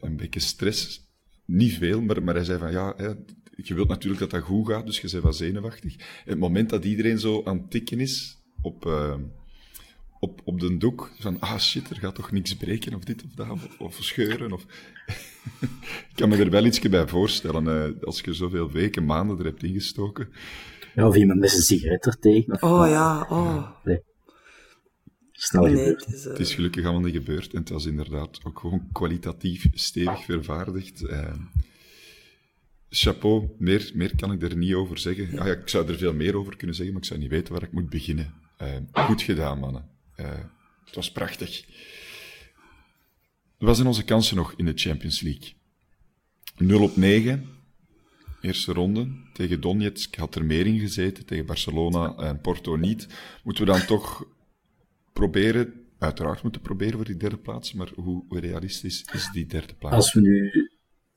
[0.00, 1.10] een beetje stress.
[1.44, 3.08] Niet veel, maar, maar hij zei van ja, hè,
[3.56, 5.96] je wilt natuurlijk dat dat goed gaat, dus je bent wel zenuwachtig.
[6.24, 9.14] Het moment dat iedereen zo aan het tikken is op, uh,
[10.22, 13.30] op, op de doek, van ah shit, er gaat toch niks breken of dit of
[13.30, 14.52] dat, of, of scheuren.
[14.52, 14.66] Of...
[16.10, 19.44] ik kan me er wel iets bij voorstellen, uh, als je zoveel weken, maanden er
[19.44, 20.28] hebt ingestoken.
[20.94, 22.52] Ja, of iemand met een sigaret er tegen.
[22.52, 23.70] Of, oh ja, oh.
[23.84, 24.00] Nee.
[25.32, 26.04] Snel nee, gebeurd.
[26.04, 26.30] het is, uh...
[26.30, 31.02] Het is gelukkig allemaal niet gebeurd en het was inderdaad ook gewoon kwalitatief stevig vervaardigd.
[31.02, 31.34] Uh,
[32.88, 35.38] chapeau, meer, meer kan ik er niet over zeggen.
[35.38, 37.52] Ah, ja, ik zou er veel meer over kunnen zeggen, maar ik zou niet weten
[37.52, 38.34] waar ik moet beginnen.
[38.62, 39.91] Uh, goed gedaan, mannen.
[40.16, 40.26] Uh,
[40.84, 41.64] het was prachtig.
[43.58, 45.52] Wat zijn onze kansen nog in de Champions League?
[46.56, 47.48] 0 op 9,
[48.40, 49.08] eerste ronde.
[49.32, 53.06] Tegen Donetsk had er meer in gezeten, tegen Barcelona en Porto niet.
[53.44, 54.26] Moeten we dan toch
[55.12, 59.96] proberen, uiteraard moeten proberen voor die derde plaats, maar hoe realistisch is die derde plaats?
[59.96, 60.70] Als we nu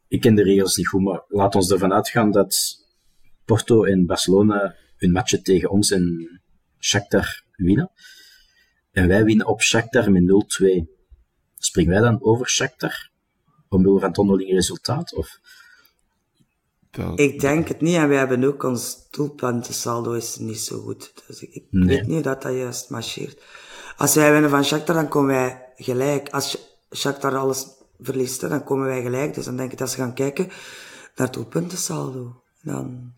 [0.08, 2.84] ik ken de regels niet goed, maar laat ons ervan uitgaan dat
[3.46, 6.30] Porto en Barcelona hun matchen tegen ons en
[6.80, 7.92] Shakhtar winnen.
[8.96, 10.84] En wij winnen op Shakhtar met 0-2.
[11.58, 13.10] Springen wij dan over Shakhtar?
[13.70, 15.16] Omwille van het onderlinge resultaat?
[15.16, 15.40] Of...
[16.92, 17.20] Dat...
[17.20, 21.14] Ik denk het niet, en wij hebben ook ons doelpuntensaldo is niet zo goed.
[21.28, 21.88] Dus ik, ik nee.
[21.88, 23.42] weet niet dat dat juist marcheert.
[23.98, 26.30] Als wij winnen van Shakhtar, dan komen wij gelijk.
[26.30, 27.66] Als Shakhtar alles
[28.00, 29.34] verliest, dan komen wij gelijk.
[29.34, 30.48] Dus dan denk ik dat ze gaan kijken
[31.16, 32.42] naar het doelpuntensaldo.
[32.62, 33.14] Dan...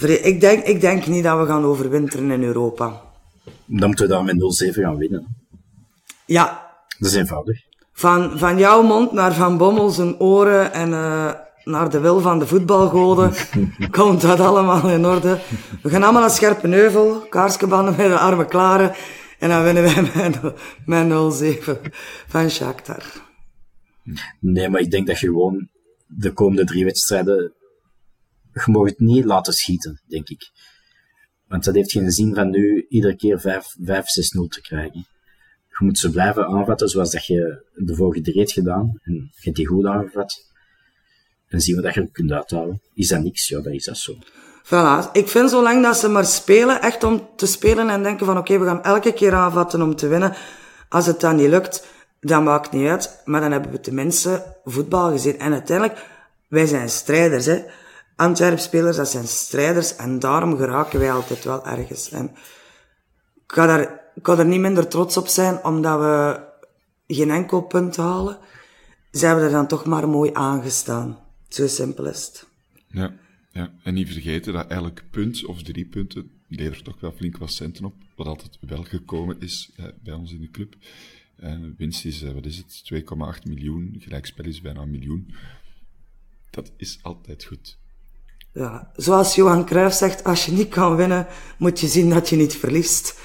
[0.00, 3.09] Ik denk, ik denk niet dat we gaan overwinteren in Europa.
[3.66, 4.36] Dan moeten we daar met
[4.74, 5.36] 0-7 gaan winnen.
[6.26, 6.68] Ja.
[6.98, 7.60] Dat is eenvoudig.
[7.92, 11.32] Van, van jouw mond naar Van Bommel zijn oren en uh,
[11.64, 13.32] naar de wil van de voetbalgoden
[13.90, 15.40] komt dat allemaal in orde.
[15.82, 18.92] We gaan allemaal naar Scherpenheuvel, kaarskebannen met de armen klaren.
[19.38, 20.02] En dan winnen wij
[20.86, 21.92] met, met 0-7
[22.26, 23.04] van Shakhtar.
[24.40, 25.68] Nee, maar ik denk dat je gewoon
[26.06, 27.54] de komende drie wedstrijden,
[28.52, 30.50] je mag het niet laten schieten, denk ik.
[31.50, 33.42] Want dat heeft geen zin van nu iedere keer 5-6-0
[34.48, 35.06] te krijgen.
[35.68, 38.98] Je moet ze blijven aanvatten zoals dat je de vorige hebt gedaan.
[39.02, 40.48] En je hebt die goed aangevat.
[41.48, 42.80] En zien we dat je het kunt uithouden.
[42.94, 43.48] Is dat niks?
[43.48, 44.14] Ja, dan is dat zo.
[44.64, 45.12] Voilà.
[45.12, 48.58] Ik vind zolang dat ze maar spelen, echt om te spelen en denken van oké,
[48.58, 50.34] we gaan elke keer aanvatten om te winnen.
[50.88, 51.86] Als het dan niet lukt,
[52.20, 55.38] dat maakt niet uit, maar dan hebben we tenminste voetbal gezien.
[55.38, 56.06] En uiteindelijk,
[56.48, 57.64] wij zijn strijders, hè.
[58.20, 62.10] Antwerp-spelers, dat zijn strijders, en daarom geraken wij altijd wel ergens.
[62.10, 62.30] En
[63.44, 66.40] ik ga daar, ga er niet minder trots op zijn, omdat we
[67.14, 68.38] geen enkel punt halen.
[69.12, 71.18] Ze hebben er dan toch maar mooi aangestaan.
[71.48, 72.46] Zo simpel is het.
[72.86, 73.12] Ja,
[73.52, 73.72] ja.
[73.82, 77.84] en niet vergeten dat elk punt of drie punten levert toch wel flink wat centen
[77.84, 80.76] op, wat altijd wel gekomen is eh, bij ons in de club.
[81.36, 83.96] En winst is, wat is het, 2,8 miljoen.
[83.98, 85.34] Gelijkspel is bijna een miljoen.
[86.50, 87.79] Dat is altijd goed.
[88.52, 91.26] Ja, zoals Johan Cruijff zegt, als je niet kan winnen,
[91.58, 93.18] moet je zien dat je niet verliest.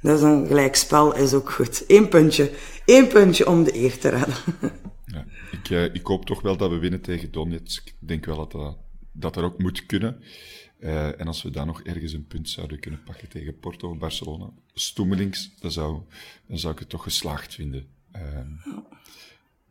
[0.00, 1.84] Dus een gelijkspel is ook goed.
[1.86, 2.52] Eén puntje.
[2.84, 4.36] Eén puntje om de eer te redden.
[5.12, 7.88] Ja, ik, uh, ik hoop toch wel dat we winnen tegen Donetsk.
[7.88, 8.76] Ik denk wel dat dat,
[9.12, 10.22] dat er ook moet kunnen.
[10.80, 13.98] Uh, en als we dan nog ergens een punt zouden kunnen pakken tegen Porto of
[13.98, 16.00] Barcelona, stoemelings, dan zou,
[16.46, 17.86] dan zou ik het toch geslaagd vinden.
[18.16, 18.22] Uh,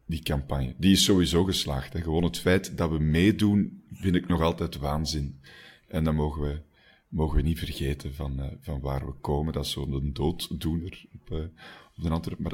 [0.09, 0.73] die campagne.
[0.77, 1.97] Die is sowieso geslaagd.
[1.97, 5.41] Gewoon het feit dat we meedoen, vind ik nog altijd waanzin.
[5.87, 6.61] En dan mogen we,
[7.07, 9.53] mogen we niet vergeten van, uh, van waar we komen.
[9.53, 11.39] Dat is zo'n dooddoener op, uh,
[11.97, 12.39] op de Antwerp.
[12.39, 12.53] Maar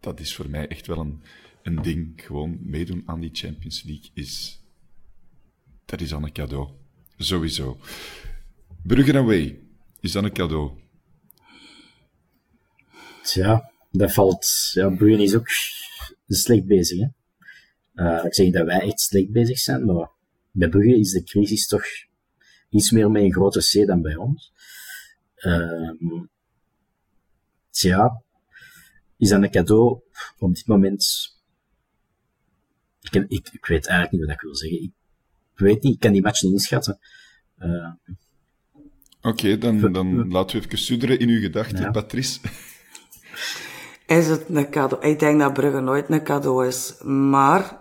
[0.00, 1.22] dat is voor mij echt wel een,
[1.62, 2.12] een ding.
[2.16, 4.60] Gewoon meedoen aan die Champions League is,
[5.84, 6.68] dat is dan een cadeau.
[7.16, 7.78] Sowieso.
[8.82, 9.58] Brugge away,
[10.00, 10.70] is dan een cadeau?
[13.22, 14.70] Tja, dat valt...
[14.72, 15.48] Ja, Brugge is ook
[16.36, 17.06] slecht bezig, hè.
[17.94, 20.10] Uh, ik zeg niet dat wij echt slecht bezig zijn, maar
[20.50, 21.84] bij Brugge is de crisis toch
[22.68, 24.52] iets meer met een grote C dan bij ons.
[25.36, 25.90] Uh,
[27.70, 28.22] tja,
[29.16, 30.00] is dat een cadeau
[30.38, 31.34] op dit moment...
[33.00, 34.82] Ik, ik, ik weet eigenlijk niet wat ik wil zeggen.
[34.82, 34.92] Ik,
[35.52, 36.98] ik weet niet, ik kan die match niet inschatten.
[37.58, 37.92] Uh,
[39.22, 41.90] Oké, okay, dan, dan laten we even sudderen in uw gedachten, ja.
[41.90, 42.40] Patrice.
[44.10, 45.06] Is het een cadeau?
[45.06, 46.94] Ik denk dat Brugge nooit een cadeau is.
[47.02, 47.80] Maar,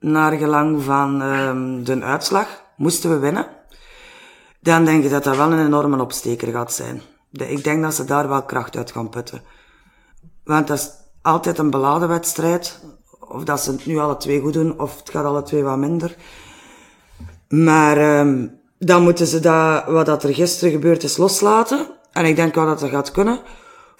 [0.00, 3.46] naar gelang van um, de uitslag, moesten we winnen.
[4.60, 7.02] Dan denk ik dat dat wel een enorme opsteker gaat zijn.
[7.32, 9.42] Ik denk dat ze daar wel kracht uit gaan putten.
[10.44, 10.90] Want dat is
[11.22, 12.80] altijd een beladen wedstrijd.
[13.20, 15.78] Of dat ze het nu alle twee goed doen, of het gaat alle twee wat
[15.78, 16.16] minder.
[17.48, 21.86] Maar um, dan moeten ze dat, wat dat er gisteren gebeurd is loslaten.
[22.12, 23.40] En ik denk wel dat dat gaat kunnen.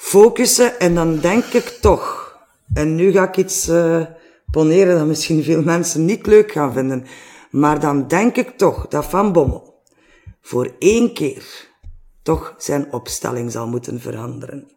[0.03, 2.35] Focussen en dan denk ik toch.
[2.75, 4.05] En nu ga ik iets uh,
[4.51, 7.07] poneren dat misschien veel mensen niet leuk gaan vinden.
[7.51, 9.83] Maar dan denk ik toch dat Van Bommel
[10.41, 11.69] voor één keer
[12.23, 14.71] toch zijn opstelling zal moeten veranderen.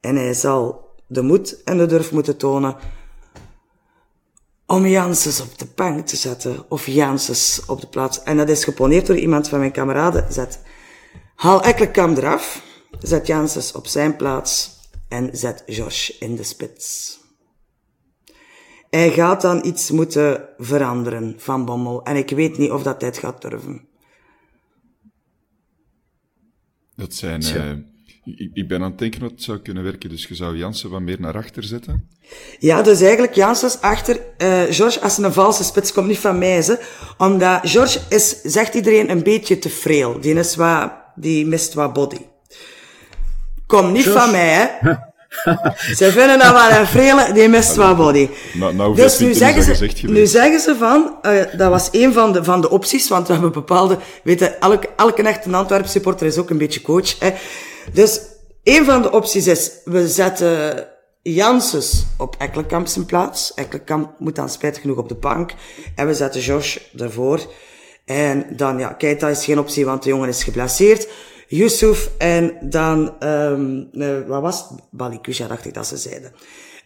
[0.00, 2.76] En hij zal de moed en de durf moeten tonen
[4.66, 6.64] om Janssens op de bank te zetten.
[6.68, 8.22] Of Janssens op de plaats.
[8.22, 10.32] En dat is geponeerd door iemand van mijn kameraden.
[10.32, 10.60] Zet,
[11.34, 12.68] haal Ekkelkamp eraf.
[12.98, 14.78] Zet Janssens op zijn plaats.
[15.08, 17.18] En zet Josh in de spits.
[18.90, 22.02] Hij gaat dan iets moeten veranderen van Bommel.
[22.02, 23.88] En ik weet niet of dat hij het gaat durven.
[26.96, 27.42] Dat zijn...
[27.42, 27.72] Uh,
[28.24, 30.10] ik, ik, ben aan het denken wat het zou kunnen werken.
[30.10, 32.08] Dus je zou Jansen wat meer naar achter zetten?
[32.58, 36.62] Ja, dus eigenlijk Janssens achter uh, George als een valse spits komt niet van mij.
[36.62, 36.84] Ze.
[37.18, 40.20] Omdat George is, zegt iedereen, een beetje te frail.
[40.20, 42.20] Die, is wat, die mist wat body.
[43.70, 44.92] Kom niet van mij, hè.
[46.00, 48.28] ze vinden dat wel een frele, die mist wat body.
[48.54, 52.32] Nou, nou dus nu zeggen, ze, nu zeggen ze van, uh, dat was een van
[52.32, 56.38] de, van de opties, want we hebben bepaalde, weten, elke, elke echte Antwerp supporter is
[56.38, 57.18] ook een beetje coach.
[57.18, 57.30] Hè.
[57.92, 58.20] Dus
[58.64, 60.86] een van de opties is, we zetten
[61.22, 63.54] Janssens op Ekkelenkamp zijn plaats.
[63.54, 65.52] Ekkelenkamp moet dan spijtig genoeg op de bank.
[65.94, 67.40] En we zetten Josh ervoor.
[68.04, 71.08] En dan, ja, Keita is geen optie, want de jongen is geblesseerd.
[71.50, 74.80] Yusuf en dan, um, uh, wat was het?
[74.90, 76.32] Balikusha, dacht ik dat ze zeiden.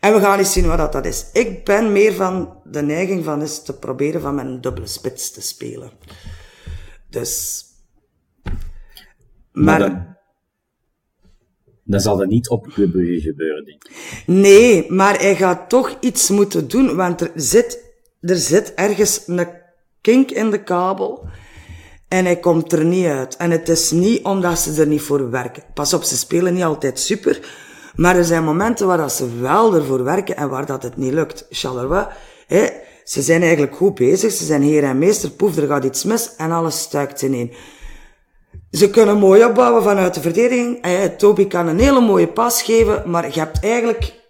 [0.01, 1.27] En we gaan eens zien wat dat, dat is.
[1.33, 5.43] Ik ben meer van de neiging van is te proberen van mijn dubbele spits te
[5.43, 5.91] spelen.
[7.11, 7.65] Dus...
[9.53, 9.79] Maar...
[9.79, 10.19] maar
[11.85, 14.23] dan zal dat niet op Club gebeuren, denk ik.
[14.27, 17.85] Nee, maar hij gaat toch iets moeten doen, want er zit,
[18.21, 19.49] er zit ergens een
[20.01, 21.29] kink in de kabel.
[22.15, 23.37] En hij komt er niet uit.
[23.37, 25.63] En het is niet omdat ze er niet voor werken.
[25.75, 27.41] Pas op, ze spelen niet altijd super.
[27.95, 31.13] Maar er zijn momenten waar dat ze wel ervoor werken en waar dat het niet
[31.13, 31.47] lukt.
[31.51, 32.07] Charleroi,
[32.47, 32.67] hè,
[33.05, 34.33] ze zijn eigenlijk goed bezig.
[34.33, 35.31] Ze zijn heer en meester.
[35.31, 37.53] Poef, er gaat iets mis en alles stuikt ineen.
[38.71, 40.83] Ze kunnen mooi opbouwen vanuit de verdediging.
[40.83, 44.23] Eh, Toby kan een hele mooie pas geven, maar je hebt eigenlijk...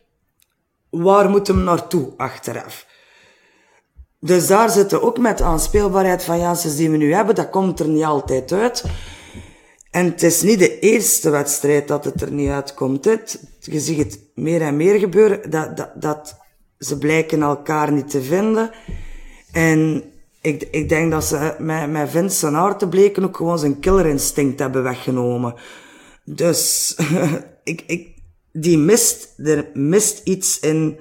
[0.90, 2.86] Waar moet hem naartoe achteraf?
[4.24, 7.34] Dus daar zitten ook met de aanspeelbaarheid van Janssens die we nu hebben.
[7.34, 8.84] Dat komt er niet altijd uit.
[9.90, 13.04] En het is niet de eerste wedstrijd dat het er niet uitkomt.
[13.04, 15.50] Het, je ziet het meer en meer gebeuren.
[15.50, 16.36] Dat, dat, dat
[16.78, 18.70] ze blijken elkaar niet te vinden.
[19.52, 20.04] En
[20.40, 24.58] ik, ik denk dat ze met, met Vince en te bleken ook gewoon zijn killerinstinct
[24.58, 25.54] hebben weggenomen.
[26.24, 26.94] Dus
[27.64, 28.08] ik, ik,
[28.52, 30.98] die mist, er mist iets in,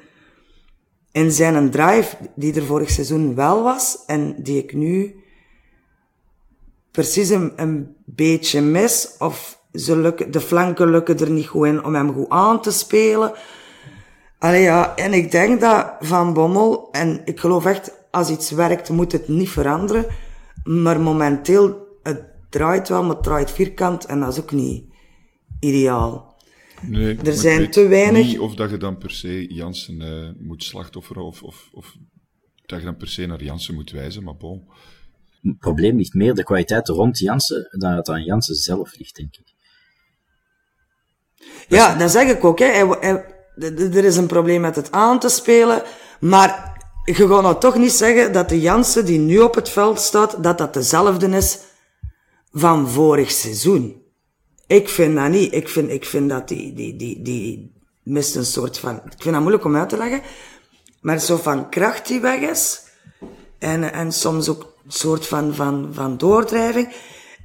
[1.13, 5.23] in zijn drive die er vorig seizoen wel was en die ik nu
[6.91, 9.15] precies een, beetje mis.
[9.19, 12.71] Of ze lukken, de flanken lukken er niet goed in om hem goed aan te
[12.71, 13.33] spelen.
[14.39, 18.89] Allee ja, en ik denk dat Van Bommel, en ik geloof echt als iets werkt,
[18.89, 20.05] moet het niet veranderen.
[20.63, 24.85] Maar momenteel, het draait wel, maar het draait vierkant en dat is ook niet
[25.59, 26.32] ideaal.
[26.87, 28.25] Nee, er zijn te weinig.
[28.25, 31.95] Niet of dat je dan per se Jansen uh, moet slachtofferen of, of, of
[32.65, 34.67] dat je dan per se naar Jansen moet wijzen, maar bon.
[35.41, 39.35] Het probleem ligt meer de kwaliteit rond Jansen dan het aan Jansen zelf ligt, denk
[39.35, 39.53] ik.
[41.67, 42.59] Ja, dat zeg ik ook.
[42.59, 42.95] Hè.
[43.55, 45.83] er is een probleem met het aan te spelen,
[46.19, 49.99] maar je gaat nou toch niet zeggen dat de Jansen die nu op het veld
[49.99, 51.59] staat, dat dat dezelfde is
[52.51, 54.02] van vorig seizoen.
[54.67, 55.53] Ik vind dat niet.
[55.53, 59.33] Ik vind, ik vind dat die, die, die, die mist een soort van, ik vind
[59.33, 60.21] dat moeilijk om uit te leggen,
[61.01, 62.81] maar zo van kracht die weg is.
[63.59, 66.93] En, en soms ook een soort van, van, van doordrijving.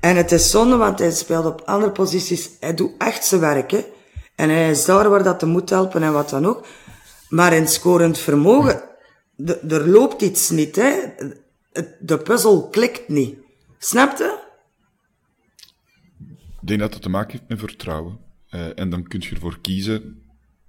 [0.00, 2.50] En het is zonde, want hij speelt op andere posities.
[2.60, 3.84] Hij doet echt zijn werk, hè.
[4.34, 6.66] En hij is daar waar dat te moet helpen en wat dan ook.
[7.28, 8.82] Maar in scorend vermogen,
[9.68, 10.92] er loopt iets niet, hè.
[12.00, 13.38] De puzzel klikt niet.
[13.78, 14.38] Snap je?
[16.68, 18.18] Ik denk dat het te maken heeft met vertrouwen.
[18.48, 20.22] Eh, en dan kun je ervoor kiezen,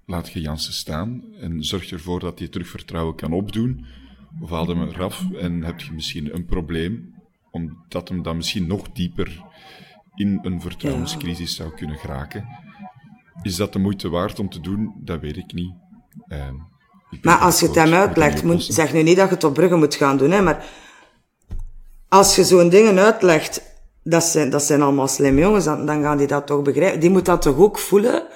[0.06, 3.86] laat je Jansen staan en zorg ervoor dat hij terug vertrouwen kan opdoen.
[4.40, 7.14] Of haal hem eraf en heb je misschien een probleem,
[7.50, 9.42] omdat hem dan misschien nog dieper
[10.14, 12.48] in een vertrouwenscrisis zou kunnen geraken.
[13.42, 14.92] Is dat de moeite waard om te doen?
[14.96, 15.72] Dat weet ik niet.
[16.26, 16.46] Eh,
[17.10, 19.44] ik ben Maar als je het hem uitlegt, moet, zeg nu niet dat je het
[19.44, 20.64] op Brugge moet gaan doen, hè, maar
[22.08, 23.69] als je zo'n dingen uitlegt,
[24.10, 27.00] dat zijn, dat zijn allemaal slimme jongens, dan, dan gaan die dat toch begrijpen.
[27.00, 28.26] Die moet dat toch ook voelen,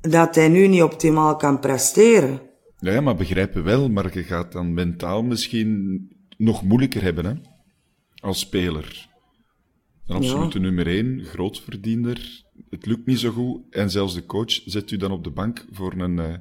[0.00, 2.40] dat hij nu niet optimaal kan presteren.
[2.78, 5.98] Ja, maar begrijpen wel, maar je gaat dan mentaal misschien
[6.36, 7.32] nog moeilijker hebben, hè?
[8.14, 9.08] Als speler.
[10.06, 12.44] Een absolute nummer één, grootverdiender.
[12.70, 13.60] Het lukt niet zo goed.
[13.70, 16.34] En zelfs de coach zet u dan op de bank voor een, eh,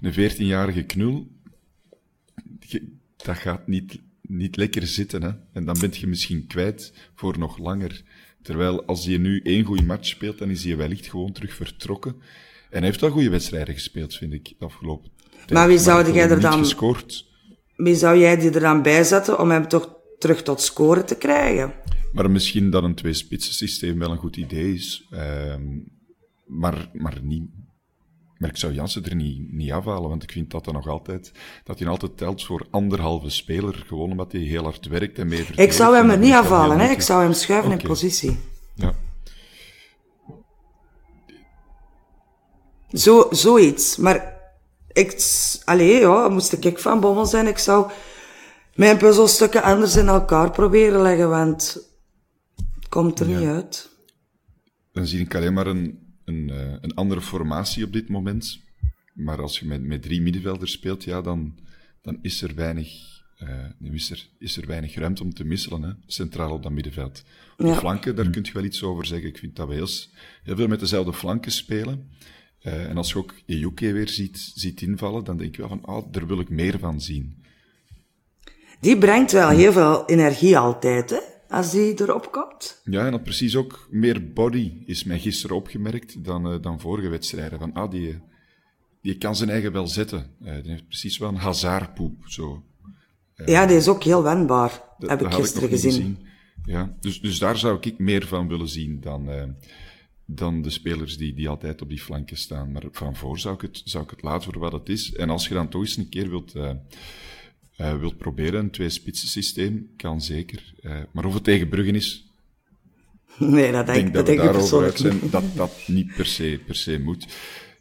[0.00, 1.26] een 14-jarige knul.
[3.16, 5.30] Dat gaat niet, niet lekker zitten, hè?
[5.52, 8.02] En dan ben je misschien kwijt voor nog langer.
[8.42, 12.16] Terwijl als je nu één goede match speelt, dan is hij wellicht gewoon terug vertrokken.
[12.70, 15.50] En hij heeft wel goede wedstrijden gespeeld, vind ik, de afgelopen tijd.
[15.50, 17.26] Maar wie zou jij er dan- gescoord.
[17.76, 21.16] Wie zou jij die er dan bij zetten om hem toch terug tot scoren te
[21.16, 21.72] krijgen?
[22.12, 25.06] Maar misschien dat een twee-spitsen systeem wel een goed idee is.
[25.10, 25.62] Ehm,
[26.46, 27.42] maar, maar, niet,
[28.38, 31.32] maar ik zou Jansen er niet, niet afhalen, want ik vind dat dan nog altijd,
[31.64, 35.46] dat hij altijd telt voor anderhalve speler, gewoon omdat hij heel hard werkt en mee
[35.56, 36.90] Ik zou hem er niet afhalen, hè.
[36.90, 38.38] ik zou hem schuiven in positie.
[38.74, 38.94] Ja.
[42.92, 43.96] Zo, zoiets.
[43.96, 44.36] Maar
[44.92, 45.22] ik,
[45.64, 47.90] allee, ja, moest ik van Bommel zijn, ik zou
[48.74, 51.88] mijn puzzelstukken anders in elkaar proberen leggen, want
[52.74, 53.90] het komt er niet uit.
[54.92, 58.60] Dan zie ik alleen maar een, een, eh, een andere formatie op dit moment.
[59.14, 61.58] Maar als je met, met drie middenvelders speelt, ja, dan,
[62.02, 62.88] dan is er weinig,
[63.36, 67.24] eh, is er, is er weinig ruimte om te wisselen, hè, centraal op dat middenveld.
[67.56, 69.28] Op de flanken, daar kun je wel iets over zeggen.
[69.28, 72.10] Ik vind dat we heel, veel met dezelfde flanken spelen.
[72.60, 75.84] Eh, en als je ook Ejuke weer ziet, ziet invallen, dan denk je wel van,
[75.84, 77.42] ah, daar wil ik meer van zien.
[78.80, 82.80] Die brengt wel heel veel energie altijd, hè, als die erop komt.
[82.84, 87.08] Ja, en dat precies ook meer body is mij gisteren opgemerkt dan, eh, dan vorige
[87.08, 87.58] wedstrijden.
[87.58, 88.18] Van, ah, die,
[89.02, 90.30] die kan zijn eigen wel zetten.
[90.42, 92.62] Eh, die heeft precies wel een hazardpoep, zo.
[93.44, 96.26] Ja, die is ook heel wendbaar, Dat, heb ik gisteren gezien.
[96.64, 99.44] Ja, dus, dus daar zou ik meer van willen zien dan, eh,
[100.24, 102.72] dan de spelers die, die altijd op die flanken staan.
[102.72, 105.14] Maar van voor zou ik, het, zou ik het laten voor wat het is.
[105.14, 106.52] En als je dan toch eens een keer wilt,
[107.78, 110.74] eh, eh, wilt proberen, een twee-spitsen systeem, kan zeker.
[110.82, 112.28] Eh, maar of het tegen Bruggen is,
[113.38, 115.32] Nee, dat ik denk, denk dat dat denk we ik daarover uit persoonlijk zijn, niet.
[115.32, 117.26] dat dat niet per se, per se moet.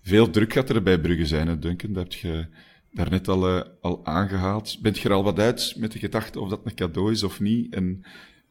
[0.02, 1.94] Veel druk gaat er bij Brugge zijn, hè, Duncan.
[1.94, 2.46] Dat heb je
[2.92, 4.78] daarnet al, eh, al aangehaald.
[4.82, 7.40] Bent je er al wat uit met de gedachte of dat een cadeau is of
[7.40, 7.74] niet?
[7.74, 8.04] En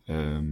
[0.05, 0.45] ehm,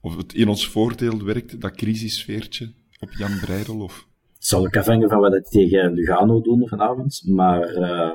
[0.00, 3.80] of het in ons voordeel werkt, dat crisissfeertje op Jan Breidel?
[3.80, 4.06] Of...
[4.38, 7.22] Zal ook afhangen van wat we tegen Lugano doen vanavond.
[7.26, 8.14] Maar eh,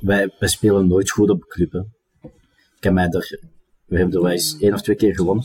[0.00, 1.74] wij, wij spelen nooit goed op club.
[2.76, 3.38] Ik heb mij er,
[3.84, 5.44] we hebben er wel eens één of twee keer gewonnen.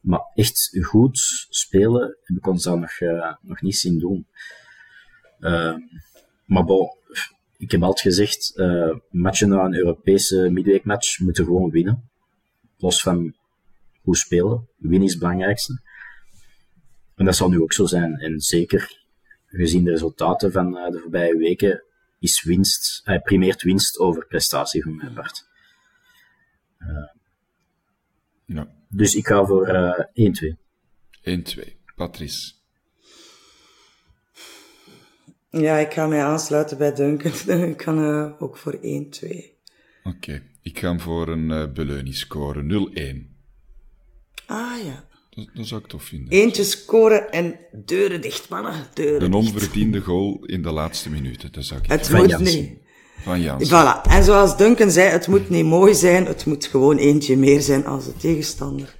[0.00, 1.18] Maar echt goed
[1.48, 4.26] spelen heb ik ons daar nog, eh, nog niet zien doen.
[5.38, 5.76] Eh,
[6.44, 6.88] maar bon,
[7.56, 12.10] ik heb altijd gezegd, eh matchen na een Europese midweekmatch moeten gewoon winnen.
[12.76, 13.34] Los van
[14.02, 14.68] hoe spelen.
[14.76, 15.80] Winnen is het belangrijkste.
[17.14, 18.18] En dat zal nu ook zo zijn.
[18.18, 18.98] En zeker
[19.46, 21.84] gezien de resultaten van eh, de voorbije weken,
[22.20, 25.48] is winst, hij primeert winst over prestatie van mijn part.
[28.44, 30.04] Ja, Dus ik ga voor eh
[30.54, 30.56] 1-2.
[31.20, 31.78] 1-2.
[31.94, 32.52] Patrice.
[35.50, 37.32] Ja, ik ga mij aansluiten bij Duncan.
[37.74, 38.80] ik ga eh, ook voor 1-2.
[40.02, 42.68] Oké, ik ga voor een uh, Beleunie scoren.
[42.68, 43.38] 0-1.
[44.46, 45.08] Ah ja.
[45.30, 46.28] Dat, dat zou ik tof vinden.
[46.32, 48.74] Eentje scoren en deuren dicht, mannen.
[48.94, 49.44] Deuren Een dicht.
[49.46, 51.52] onverdiende goal in de laatste minuten.
[51.52, 52.60] Dat zou ik Het moet Jansen.
[52.60, 52.78] niet.
[53.22, 53.68] Van Jans.
[53.68, 54.02] Voilà.
[54.10, 57.86] En zoals Duncan zei, het moet niet mooi zijn, het moet gewoon eentje meer zijn
[57.86, 58.96] als de tegenstander.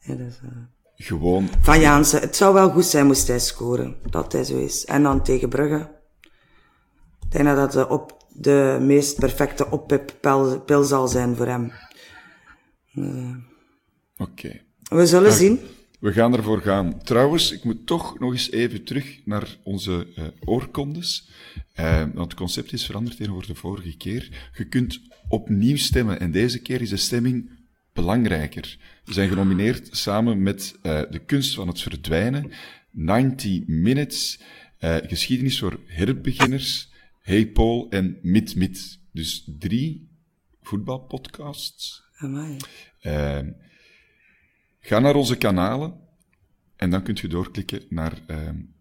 [0.00, 0.48] Ja, dus, eh,
[0.96, 4.84] Gewoon Van Jansen, het zou wel goed zijn moest hij scoren, dat hij zo is.
[4.84, 5.90] En dan tegen Brugge.
[7.24, 11.72] Ik denk dat dat de op, de meest perfecte oppippil zal zijn voor hem.
[14.16, 14.60] Oké.
[14.94, 15.60] We zullen zien.
[16.00, 17.02] We gaan ervoor gaan.
[17.02, 21.28] Trouwens, ik moet toch nog eens even terug naar onze uh, oorkondes.
[21.80, 24.50] Uh, want het concept is veranderd tegenover de vorige keer.
[24.56, 27.50] Je kunt opnieuw stemmen en deze keer is de stemming
[27.92, 28.78] belangrijker.
[29.04, 32.50] We zijn genomineerd samen met uh, De Kunst van het Verdwijnen,
[32.90, 34.40] 90 Minutes,
[35.06, 38.98] Geschiedenis voor Herbeginners, Hey Paul en Mit Mit.
[39.12, 40.08] Dus drie
[40.62, 42.02] voetbalpodcasts.
[42.16, 42.56] Amai.
[44.86, 45.94] Ga naar onze kanalen
[46.76, 48.38] en dan kunt je doorklikken naar uh,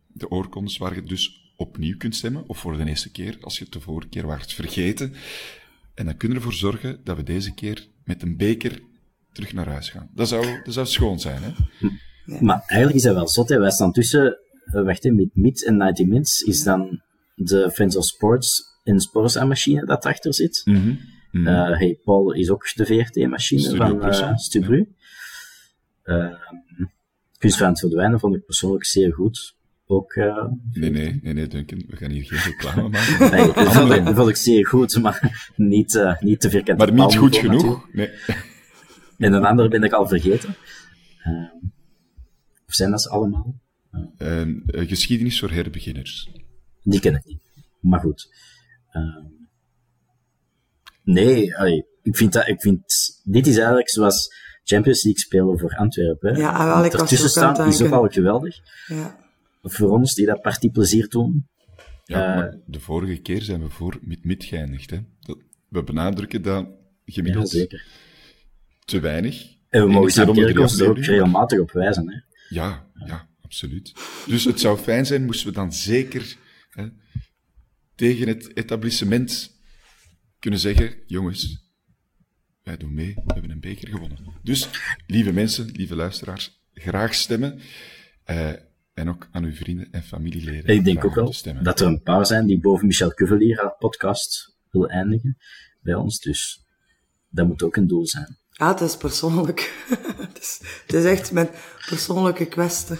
[0.07, 3.63] de oorkondes waar je dus opnieuw kunt stemmen, of voor de eerste keer als je
[3.63, 5.13] het de vorige keer waart vergeten.
[5.95, 8.81] En dan kunnen we ervoor zorgen dat we deze keer met een beker
[9.31, 10.09] terug naar huis gaan.
[10.13, 11.49] Dat zou, dat zou schoon zijn, hè?
[12.25, 12.37] Ja.
[12.41, 13.59] Maar eigenlijk is dat wel zot, hè.
[13.59, 17.01] Wij staan tussen, uh, wacht, met Mid en 90 Minutes is dan
[17.35, 20.61] de Friends of Sports en Sporza-machine dat achter zit.
[20.65, 20.99] Mm -hmm.
[21.31, 21.47] Mm -hmm.
[21.47, 24.77] uh, hey, Paul is ook de VRT-machine van uh, Stubru.
[24.77, 25.02] Ja.
[27.37, 29.55] Kunst van het verdwijnen vond ik persoonlijk zeer goed.
[29.85, 33.31] Ook, uh, nee, nee, nee, nee, Duncan, we gaan hier geen reclame maken.
[33.31, 36.77] nee, dat vond, ik, dat vond ik zeer goed, maar niet, uh, niet te vierkant.
[36.77, 37.93] Maar niet goed genoeg?
[37.93, 38.09] Nee.
[39.17, 40.55] En een andere ben ik al vergeten.
[41.27, 41.53] Uh,
[42.67, 43.55] of zijn dat ze allemaal?
[44.17, 46.29] Uh, geschiedenis voor herbeginners.
[46.81, 47.41] Die ken ik niet.
[47.79, 48.33] Maar goed.
[51.03, 52.83] nee, allee, ik vind dat, ik vind,
[53.23, 54.33] dit is eigenlijk zoals
[54.63, 56.35] Champions League spelen voor Antwerpen.
[56.35, 58.59] Ja, wel, ik Ertussen staan is ook al geweldig.
[58.87, 59.19] Ja.
[59.61, 61.47] Voor ons die dat partie plezier doen.
[62.03, 64.89] Ja, uh, maar de vorige keer zijn we voor mit-mit geëindigd.
[64.89, 64.99] Hè?
[65.19, 65.37] Dat,
[65.69, 66.67] we benadrukken dat
[67.05, 67.85] gemiddeld ja, zeker.
[68.85, 69.51] te weinig.
[69.69, 70.33] En we mogen.
[70.33, 72.09] Kerkhoffs er ook regelmatig op wijzen.
[72.09, 72.19] Hè?
[72.49, 73.93] Ja, ja, absoluut.
[74.27, 76.35] Dus het zou fijn zijn, moesten we dan zeker
[76.69, 76.87] hè,
[77.95, 79.51] tegen het etablissement
[80.39, 81.62] kunnen zeggen, jongens,
[82.63, 84.17] wij doen mee, we hebben een beker gewonnen.
[84.41, 84.69] Dus,
[85.07, 87.59] lieve mensen, lieve luisteraars, graag stemmen.
[88.25, 88.51] Uh,
[88.93, 90.75] en ook aan uw vrienden en familieleden.
[90.75, 94.55] Ik denk ook wel dat er een paar zijn die boven Michel Cuvelier haar podcast
[94.69, 95.37] willen eindigen
[95.81, 96.19] bij ons.
[96.19, 96.65] Dus
[97.29, 98.37] dat moet ook een doel zijn.
[98.49, 99.85] Ja, het is persoonlijk.
[100.17, 101.49] het, is, het is echt mijn
[101.87, 102.97] persoonlijke kwestie.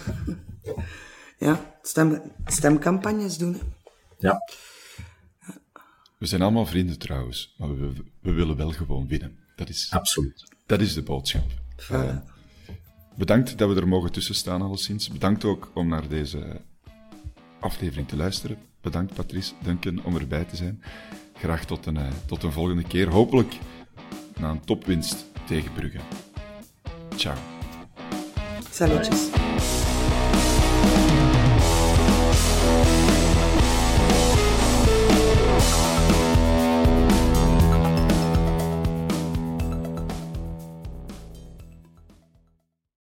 [1.38, 3.52] ja, stem, stemcampagnes doen.
[3.52, 3.60] Hè.
[4.18, 4.38] Ja.
[6.18, 9.43] We zijn allemaal vrienden trouwens, maar we, we willen wel gewoon winnen.
[9.54, 10.44] Dat is, Absoluut.
[10.66, 11.50] Dat is de boodschap.
[11.92, 12.16] Uh,
[13.16, 15.08] bedankt dat we er mogen tussen staan, alleszins.
[15.08, 16.60] Bedankt ook om naar deze
[17.60, 18.56] aflevering te luisteren.
[18.80, 20.82] Bedankt Patrice, Duncan, om erbij te zijn.
[21.34, 23.08] Graag tot een, uh, tot een volgende keer.
[23.08, 23.58] Hopelijk
[24.36, 26.00] na een topwinst tegen Brugge.
[27.16, 27.36] Ciao.
[28.70, 29.28] Salutjes.